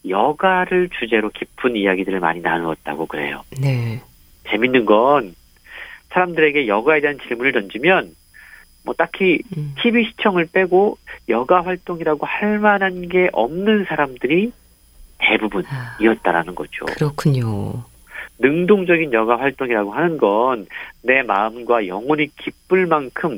[0.07, 3.43] 여가를 주제로 깊은 이야기들을 많이 나누었다고 그래요.
[3.61, 4.01] 네.
[4.47, 5.35] 재밌는 건
[6.15, 8.15] 사람들에게 여가에 대한 질문을 던지면
[8.85, 9.75] 뭐 딱히 음.
[9.83, 10.99] TV 시청을 빼고
[11.29, 14.53] 여가 활동이라고 할 만한 게 없는 사람들이
[15.19, 16.85] 아, 대부분이었다라는 거죠.
[16.87, 17.85] 그렇군요.
[18.39, 20.67] 능동적인 여가 활동이라고 하는 건
[21.05, 23.37] 내 마음과 영혼이 기쁠 만큼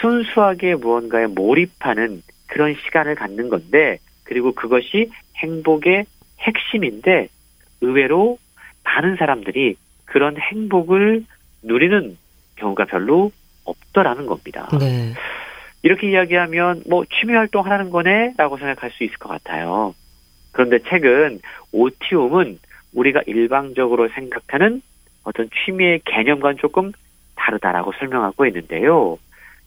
[0.00, 6.04] 순수하게 무언가에 몰입하는 그런 시간을 갖는 건데 그리고 그것이 행복의
[6.40, 7.28] 핵심인데
[7.80, 8.38] 의외로
[8.82, 11.24] 많은 사람들이 그런 행복을
[11.64, 12.16] 누리는
[12.56, 13.32] 경우가 별로
[13.64, 14.68] 없더라는 겁니다.
[14.78, 15.12] 네.
[15.82, 19.94] 이렇게 이야기하면 뭐 취미 활동 하라는 거네라고 생각할 수 있을 것 같아요.
[20.52, 21.40] 그런데 책은
[21.72, 22.58] 오티움은
[22.94, 24.80] 우리가 일방적으로 생각하는
[25.24, 26.92] 어떤 취미의 개념과는 조금
[27.34, 29.18] 다르다라고 설명하고 있는데요.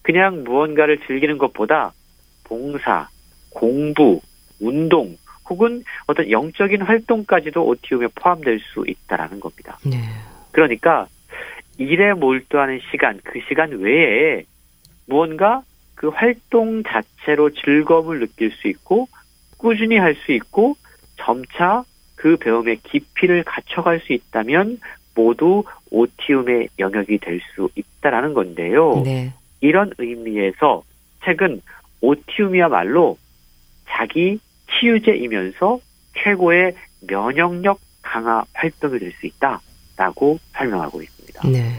[0.02, 1.92] 그냥 무언가를 즐기는 것보다
[2.46, 3.10] 봉사,
[3.50, 4.22] 공부,
[4.60, 5.18] 운동
[5.50, 9.78] 혹은 어떤 영적인 활동까지도 오티움에 포함될 수 있다라는 겁니다.
[9.86, 9.98] 네.
[10.52, 11.08] 그러니까
[11.78, 14.44] 일에 몰두하는 시간, 그 시간 외에
[15.06, 15.62] 무언가
[15.96, 19.08] 그 활동 자체로 즐거움을 느낄 수 있고
[19.58, 20.76] 꾸준히 할 수 있고
[21.18, 21.84] 점차
[22.16, 24.80] 그 배움의 깊이를 갖춰갈 수 있다면
[25.16, 29.02] 모두 오티움의 영역이 될 수 있다라는 건데요.
[29.04, 29.34] 네.
[29.62, 30.84] 이런 의미에서
[31.26, 31.62] 책은
[32.02, 33.18] 오티움이야말로
[33.88, 35.80] 자기 치유제이면서
[36.24, 36.76] 최고의
[37.08, 41.17] 면역력 강화 활동이 될 수 있다라고 설명하고 있습니다.
[41.46, 41.72] 네.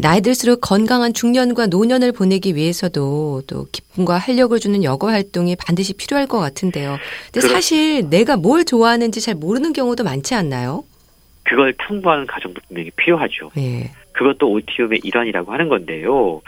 [0.00, 6.28] 나이 들수록 건강한 중년과 노년을 보내기 위해서도 또 기쁨과 활력을 주는 여가 활동이 반드시 필요할
[6.28, 6.98] 것 같은데요.
[7.32, 10.84] 근데 그렇- 사실 내가 뭘 좋아하는지 잘 모르는 경우도 많지 않나요?
[11.42, 13.50] 그걸 탐구하는 과정도 분명히 필요하죠.
[13.58, 13.90] 예.
[14.12, 16.40] 그것도 오티움의 일환이라고 하는 건데요.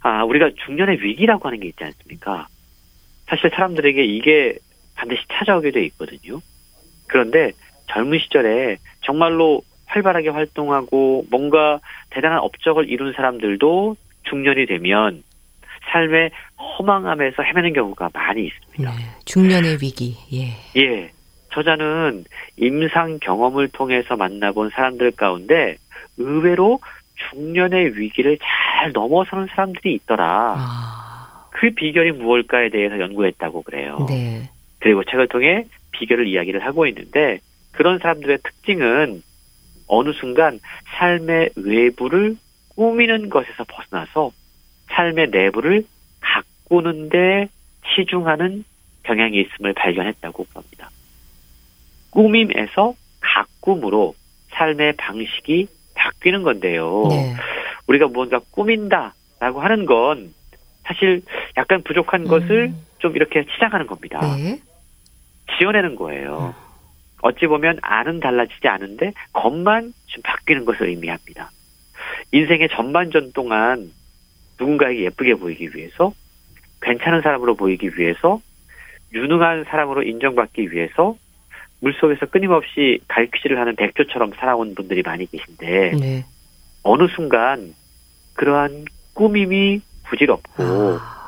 [0.00, 2.46] 아, 우리가 중년의 위기라고 하는 게 있지 않습니까?
[3.26, 4.56] 사실 사람들에게 이게
[4.94, 6.40] 반드시 찾아오게 돼 있거든요.
[7.08, 7.50] 그런데
[7.92, 11.80] 젊은 시절에 정말로 활발하게 활동하고 뭔가
[12.10, 13.96] 대단한 업적을 이룬 사람들도
[14.28, 15.22] 중년이 되면
[15.92, 18.94] 삶의 허망함에서 헤매는 경우가 많이 있습니다.
[18.96, 19.04] 네.
[19.24, 20.16] 중년의 위기.
[20.32, 20.80] 예.
[20.80, 21.10] 예.
[21.52, 22.24] 저자는
[22.56, 25.76] 임상 경험을 통해서 만나본 사람들 가운데
[26.16, 26.78] 의외로
[27.30, 30.54] 중년의 위기를 잘 넘어서는 사람들이 있더라.
[30.56, 31.48] 아.
[31.50, 34.06] 그 비결이 무엇일까에 대해서 연구했다고 그래요.
[34.08, 34.48] 네.
[34.78, 37.40] 그리고 책을 통해 비결을 이야기를 하고 있는데
[37.72, 39.22] 그런 사람들의 특징은
[39.90, 40.60] 어느 순간
[40.96, 42.36] 삶의 외부를
[42.76, 44.30] 꾸미는 것에서 벗어나서
[44.92, 45.84] 삶의 내부를
[46.20, 47.48] 가꾸는데
[47.94, 48.64] 치중하는
[49.02, 50.90] 경향이 있음을 발견했다고 합니다.
[52.10, 54.14] 꾸밈에서 가꿈으로
[54.50, 57.06] 삶의 방식이 바뀌는 건데요.
[57.10, 57.34] 네.
[57.88, 60.32] 우리가 무언가 꾸민다라고 하는 건
[60.84, 61.22] 사실
[61.56, 62.86] 약간 부족한 것을 음.
[62.98, 64.20] 좀 이렇게 치장하는 겁니다.
[64.36, 64.60] 네.
[65.58, 66.54] 지어내는 거예요.
[67.22, 71.50] 어찌 보면 안은 달라지지 않은데 겉만 좀 바뀌는 것을 의미합니다.
[72.32, 73.90] 인생의 전반전 동안
[74.58, 76.12] 누군가에게 예쁘게 보이기 위해서
[76.82, 78.40] 괜찮은 사람으로 보이기 위해서
[79.12, 81.16] 유능한 사람으로 인정받기 위해서
[81.80, 86.24] 물속에서 끊임없이 갈퀴질을 하는 백조처럼 살아온 분들이 많이 계신데 네.
[86.82, 87.74] 어느 순간
[88.34, 91.20] 그러한 꾸밈이 부질없고 아.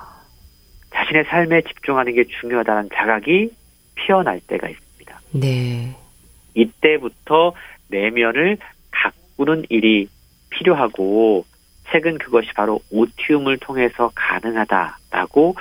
[0.95, 3.51] 자신의 삶에 집중하는 게 중요하다는 자각이
[3.95, 4.82] 피어날 때가 있습니다.
[5.33, 5.95] 네.
[6.55, 7.55] 이때부터
[7.89, 8.59] 내면을
[8.91, 10.09] 가꾸는 일이
[10.51, 11.45] 필요하고
[11.91, 15.55] 책은 그것이 바로 오티움을 통해서 가능하다라고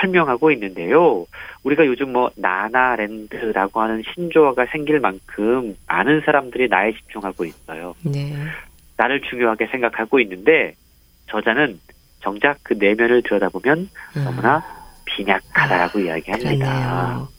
[0.00, 1.26] 설명하고 있는데요.
[1.62, 7.94] 우리가 요즘 뭐 나나랜드라고 하는 신조어가 생길 만큼 많은 사람들이 나에 집중하고 있어요.
[8.02, 8.34] 네.
[8.96, 10.74] 나를 중요하게 생각하고 있는데
[11.30, 11.80] 저자는
[12.20, 14.24] 정작 그 내면을 들여다보면 음.
[14.24, 14.62] 너무나
[15.04, 16.48] 빈약하다라고 이야기합니다.
[16.48, 17.37] 그렇네요.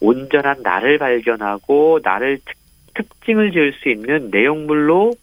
[0.00, 2.56] 온전한 나를 발견하고 나를 특,
[2.94, 5.14] 특징을 지을 수 있는 내용물로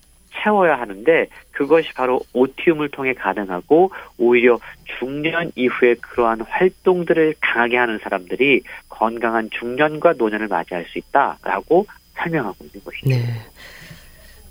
[0.41, 4.59] 채워야 하는데 그것이 바로 오티움을 통해 가능하고 오히려
[4.99, 12.83] 중년 이후에 그러한 활동들을 강하게 하는 사람들이 건강한 중년과 노년을 맞이할 수 있다라고 설명하고 있는
[12.83, 13.09] 것이죠.
[13.09, 13.23] 네.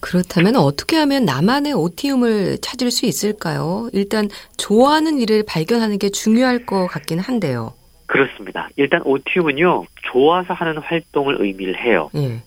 [0.00, 3.88] 그렇다면 어떻게 하면 나만의 오티움을 찾을 수 있을까요?
[3.92, 7.74] 일단 좋아하는 일을 발견하는 게 중요할 것 같긴 한데요.
[8.12, 8.68] 그렇습니다.
[8.76, 12.10] 일단 오티움은요 좋아서 하는 활동을 의미를 해요.
[12.14, 12.42] 예.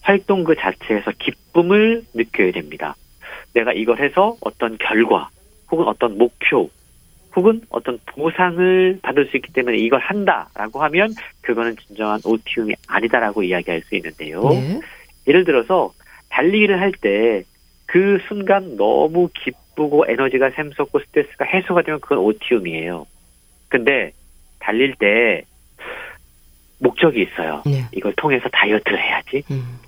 [0.00, 2.94] 활동 그 자체에서 기쁨을 느껴야 됩니다.
[3.52, 5.28] 내가 이걸 해서 어떤 결과,
[5.70, 6.70] 혹은 어떤 목표,
[7.34, 13.82] 혹은 어떤 보상을 받을 수 있기 때문에 이걸 한다라고 하면 그거는 진정한 오티움이 아니다라고 이야기할
[13.82, 14.48] 수 있는데요.
[14.48, 14.80] 네.
[15.26, 15.92] 예를 들어서
[16.30, 17.42] 달리기를 할 때
[17.88, 23.06] 그 순간 너무 기쁘고 에너지가 샘솟고 스트레스가 해소가 되면 그건 오티움이에요.
[23.68, 24.12] 근데
[24.68, 25.44] 달릴 때
[26.78, 27.62] 목적이 있어요.
[27.64, 27.86] 네.
[27.92, 29.42] 이걸 통해서 다이어트를 해야지.
[29.50, 29.78] 음.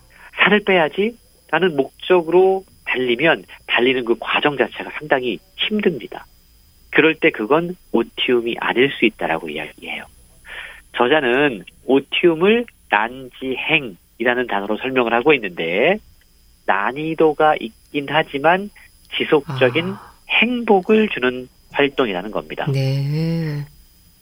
[0.42, 1.18] 살을 빼야지
[1.50, 6.24] 라는 목적으로 달리면 달리는 그 과정 자체가 상당히 힘듭니다.
[6.90, 10.04] 그럴 때 그건 오티움이 아닐 수 있다라고 이야기해요.
[10.96, 15.98] 저자는 오티움을 난지행이라는 단어로 설명을 하고 있는데
[16.66, 18.70] 난이도가 있긴 하지만
[19.18, 20.12] 지속적인 아.
[20.30, 22.66] 행복을 주는 활동이라는 겁니다.
[22.72, 23.66] 네.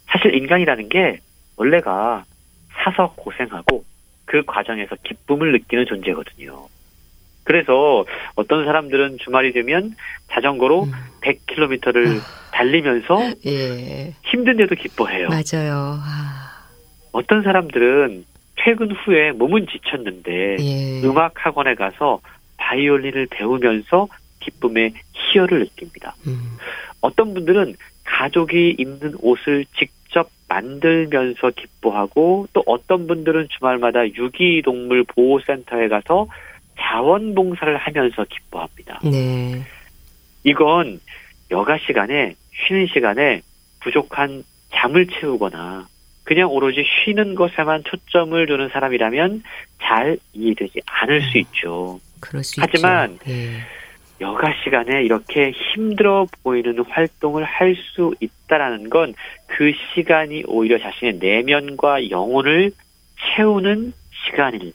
[0.09, 1.21] 사실 인간이라는 게
[1.57, 2.25] 원래가
[2.73, 3.85] 사서 고생하고
[4.25, 6.69] 그 과정에서 기쁨을 느끼는 존재거든요.
[7.45, 8.05] 그래서
[8.35, 9.95] 어떤 사람들은 주말이 되면
[10.31, 10.93] 자전거로 음.
[11.23, 12.21] 100km를
[12.53, 14.13] 달리면서 예.
[14.25, 15.29] 힘든데도 기뻐해요.
[15.29, 15.99] 맞아요.
[16.03, 16.67] 아.
[17.13, 18.25] 어떤 사람들은
[18.57, 21.01] 퇴근 후에 몸은 지쳤는데 예.
[21.05, 22.21] 음악 학원에 가서
[22.59, 24.09] 바이올린을 배우면서
[24.41, 26.15] 기쁨의 희열을 느낍니다.
[26.27, 26.59] 음.
[27.01, 29.98] 어떤 분들은 가족이 입는 옷을 직접
[30.49, 36.27] 만들면서 기뻐하고 또 어떤 분들은 주말마다 유기동물 보호센터에 가서
[36.79, 39.01] 자원봉사를 하면서 기뻐합니다.
[39.05, 39.63] 네.
[40.45, 41.01] 이건
[41.51, 42.35] 여가 시간에
[42.67, 43.43] 쉬는 시간에
[43.81, 45.87] 부족한 잠을 채우거나
[46.25, 49.43] 그냥 오로지 쉬는 것에만 초점을 두는 사람이라면
[49.81, 52.01] 잘 이해되지 않을 수 있죠.
[52.21, 53.31] 그럴 수 하지만 있죠.
[53.31, 53.78] 예.
[54.21, 59.15] 여가 시간에 이렇게 힘들어 보이는 활동을 할 수 있다라는 건
[59.59, 62.71] 그 시간이 오히려 자신의 내면과 영혼을
[63.37, 63.93] 채우는
[64.25, 64.73] 시간일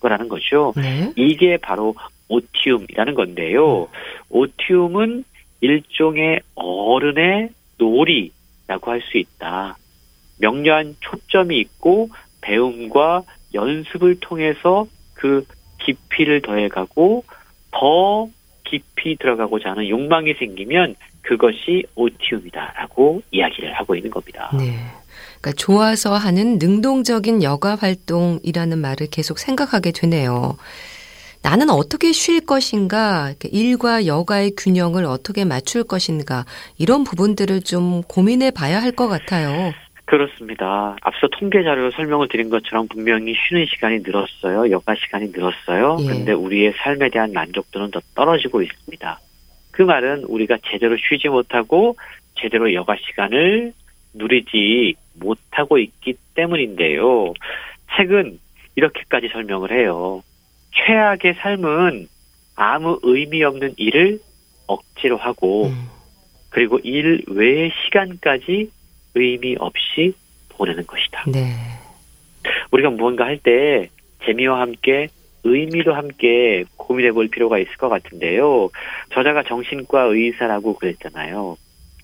[0.00, 0.72] 거라는 거죠.
[0.76, 1.12] 네.
[1.14, 1.94] 이게 바로
[2.28, 3.86] 오티움이라는 건데요.
[4.30, 5.24] 오티움은
[5.60, 9.76] 일종의 어른의 놀이라고 할 수 있다.
[10.40, 12.08] 명료한 초점이 있고
[12.40, 13.22] 배움과
[13.54, 15.46] 연습을 통해서 그
[15.78, 17.24] 깊이를 더해가고
[17.70, 18.26] 더
[18.64, 24.50] 깊이 들어가고자 하는 욕망이 생기면 그것이 오티움이다라고 이야기를 하고 있는 겁니다.
[24.58, 24.76] 네.
[25.40, 30.56] 그러니까 좋아서 하는 능동적인 여가 활동이라는 말을 계속 생각하게 되네요.
[31.42, 36.46] 나는 어떻게 쉴 것인가, 일과 여가의 균형을 어떻게 맞출 것인가,
[36.78, 39.72] 이런 부분들을 좀 고민해 봐야 할 것 같아요.
[40.06, 40.96] 그렇습니다.
[41.02, 44.70] 앞서 통계 자료로 설명을 드린 것처럼 분명히 쉬는 시간이 늘었어요.
[44.70, 45.96] 여가 시간이 늘었어요.
[46.00, 46.06] 예.
[46.06, 49.18] 근데 우리의 삶에 대한 만족도는 더 떨어지고 있습니다.
[49.70, 51.96] 그 말은 우리가 제대로 쉬지 못하고
[52.36, 53.72] 제대로 여가 시간을
[54.14, 57.32] 누리지 못하고 있기 때문인데요.
[57.96, 58.38] 책은
[58.76, 60.22] 이렇게까지 설명을 해요.
[60.72, 62.08] 최악의 삶은
[62.56, 64.18] 아무 의미 없는 일을
[64.66, 65.88] 억지로 하고 음,
[66.50, 68.70] 그리고 일 외의 시간까지
[69.14, 70.14] 의미 없이
[70.50, 71.24] 보내는 것이다.
[71.28, 71.54] 네.
[72.70, 73.88] 우리가 무언가 할 때
[74.24, 75.08] 재미와 함께
[75.44, 78.70] 의미도 함께 고민해 볼 필요가 있을 것 같은데요.
[79.12, 81.56] 저자가 정신과 의사라고 그랬잖아요.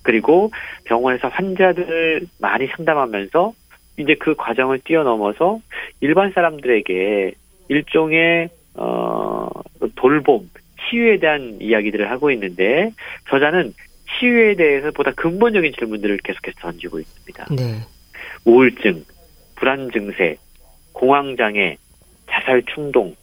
[0.03, 0.51] 그리고
[0.85, 3.53] 병원에서 환자들 많이 상담하면서
[3.97, 5.59] 이제 그 과정을 뛰어넘어서
[5.99, 7.33] 일반 사람들에게
[7.69, 9.49] 일종의 어
[9.95, 10.49] 돌봄,
[10.89, 12.91] 치유에 대한 이야기들을 하고 있는데
[13.29, 13.73] 저자는
[14.21, 17.47] 치유에 대해서 보다 근본적인 질문들을 계속해서 던지고 있습니다.
[17.55, 17.81] 네.
[18.45, 19.03] 우울증,
[19.55, 20.37] 불안 증세,
[20.93, 21.77] 공황 장애,
[22.29, 23.15] 자살 충동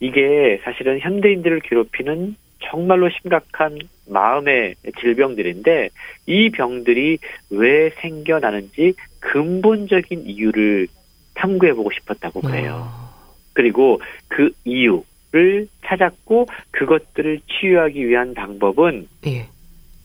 [0.00, 3.78] 이게 사실은 현대인들을 괴롭히는 정말로 심각한
[4.08, 5.90] 마음의 질병들인데
[6.26, 7.18] 이 병들이
[7.50, 10.88] 왜 생겨나는지 근본적인 이유를
[11.34, 12.88] 탐구해 보고 싶었다고 그래요.
[12.90, 19.46] 어, 그리고 그 이유를 찾았고 그것들을 치유하기 위한 방법은 예.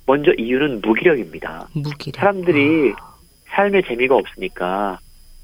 [0.06, 1.68] 먼저 이유는 무기력입니다.
[1.74, 2.16] 무기력.
[2.20, 3.14] 사람들이 아,
[3.50, 5.00] 삶에 재미가 없으니까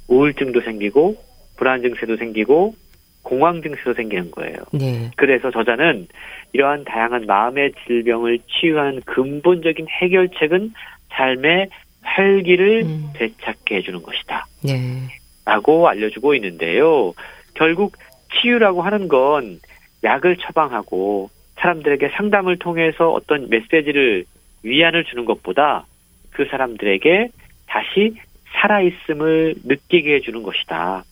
[0.08, 1.16] 우울증도 생기고
[1.58, 2.76] 불안 증세도 생기고
[3.24, 4.58] 공황 증세도 생기는 거예요.
[4.72, 5.12] 네.
[5.16, 6.08] 그래서 저자는
[6.54, 10.74] 이러한 다양한 마음의 질병을 치유하는 근본적인 해결책은
[11.10, 11.70] 삶의
[12.02, 14.48] 활기를 음, 되찾게 해주는 것이다.
[14.64, 15.08] 네.
[15.46, 17.14] 라고 알려주고 있는데요.
[17.54, 17.98] 결국
[18.42, 19.60] 치유라고 하는 건
[20.04, 24.26] 약을 처방하고 사람들에게 상담을 통해서 어떤 메시지를
[24.64, 25.86] 위안을 주는 것보다
[26.32, 27.30] 그 사람들에게
[27.68, 28.16] 다시
[28.62, 31.04] 살아있음을 느끼게 해주는 것이다.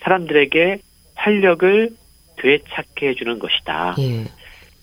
[0.00, 0.78] 사람들에게
[1.14, 1.90] 활력을
[2.38, 3.96] 되찾게 해주는 것이다.
[3.98, 4.24] 예.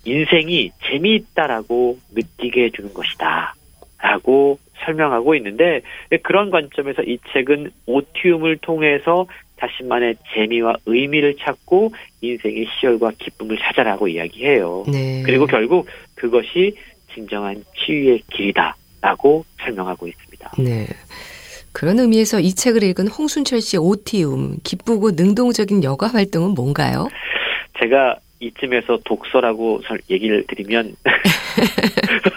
[0.06, 3.56] 인생이 재미있다라고 느끼게 해주는 것이다.
[4.00, 5.82] 라고 설명하고 있는데
[6.24, 9.26] 그런 관점에서 이 책은 오티움을 통해서
[9.60, 14.84] 자신만의 재미와 의미를 찾고 인생의 시열과 기쁨을 찾아라고 이야기해요.
[14.92, 15.24] 네.
[15.26, 16.76] 그리고 결국 그것이
[17.14, 20.52] 진정한 치유의 길이다라고 설명하고 있습니다.
[20.60, 20.88] 네.
[21.72, 27.08] 그런 의미에서 이 책을 읽은 홍순철 씨의 오티움, 기쁘고 능동적인 여가 활동은 뭔가요?
[27.80, 30.96] 제가 이쯤에서 독서라고 설- 얘기를 드리면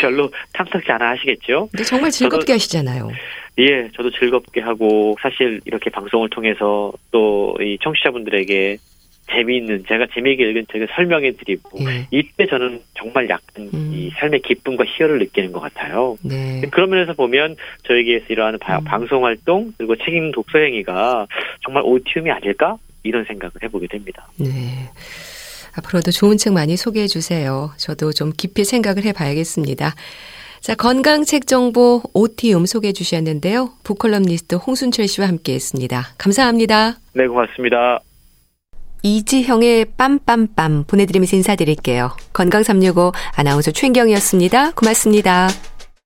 [0.00, 1.68] 별로 탐탁지 않아 하시겠죠?
[1.70, 3.10] 근데 정말 즐겁게 하시잖아요.
[3.58, 8.76] 예, 저도 즐겁게 하고 사실 이렇게 방송을 통해서 또 이 청취자분들에게
[9.30, 12.06] 재미있는 제가 재미있게 읽은 책을 설명해 드리고 예.
[12.10, 13.92] 이때 저는 정말 약간 음.
[13.94, 16.16] 이 삶의 기쁨과 희열을 느끼는 것 같아요.
[16.22, 16.62] 네.
[16.70, 17.56] 그런 면에서 보면
[17.86, 18.84] 저에게서 이러한 바- 음.
[18.84, 21.26] 방송 활동 그리고 책 읽는 독서 행위가
[21.64, 24.26] 정말 오티움이 아닐까 이런 생각을 해보게 됩니다.
[24.38, 24.48] 네.
[25.76, 27.70] 앞으로도 좋은 책 많이 소개해 주세요.
[27.76, 29.94] 저도 좀 깊이 생각을 해 봐야겠습니다.
[30.60, 33.70] 자, 건강책 정보 오티움 소개해 주셨는데요.
[33.84, 36.02] 북컬럼니스트 홍순철 씨와 함께 했습니다.
[36.18, 36.96] 감사합니다.
[37.12, 38.00] 네, 고맙습니다.
[39.02, 42.16] 이지형의 빰빰빰 보내드리면서 인사드릴게요.
[42.32, 44.72] 건강365 아나운서 최인경이었습니다.
[44.72, 45.48] 고맙습니다.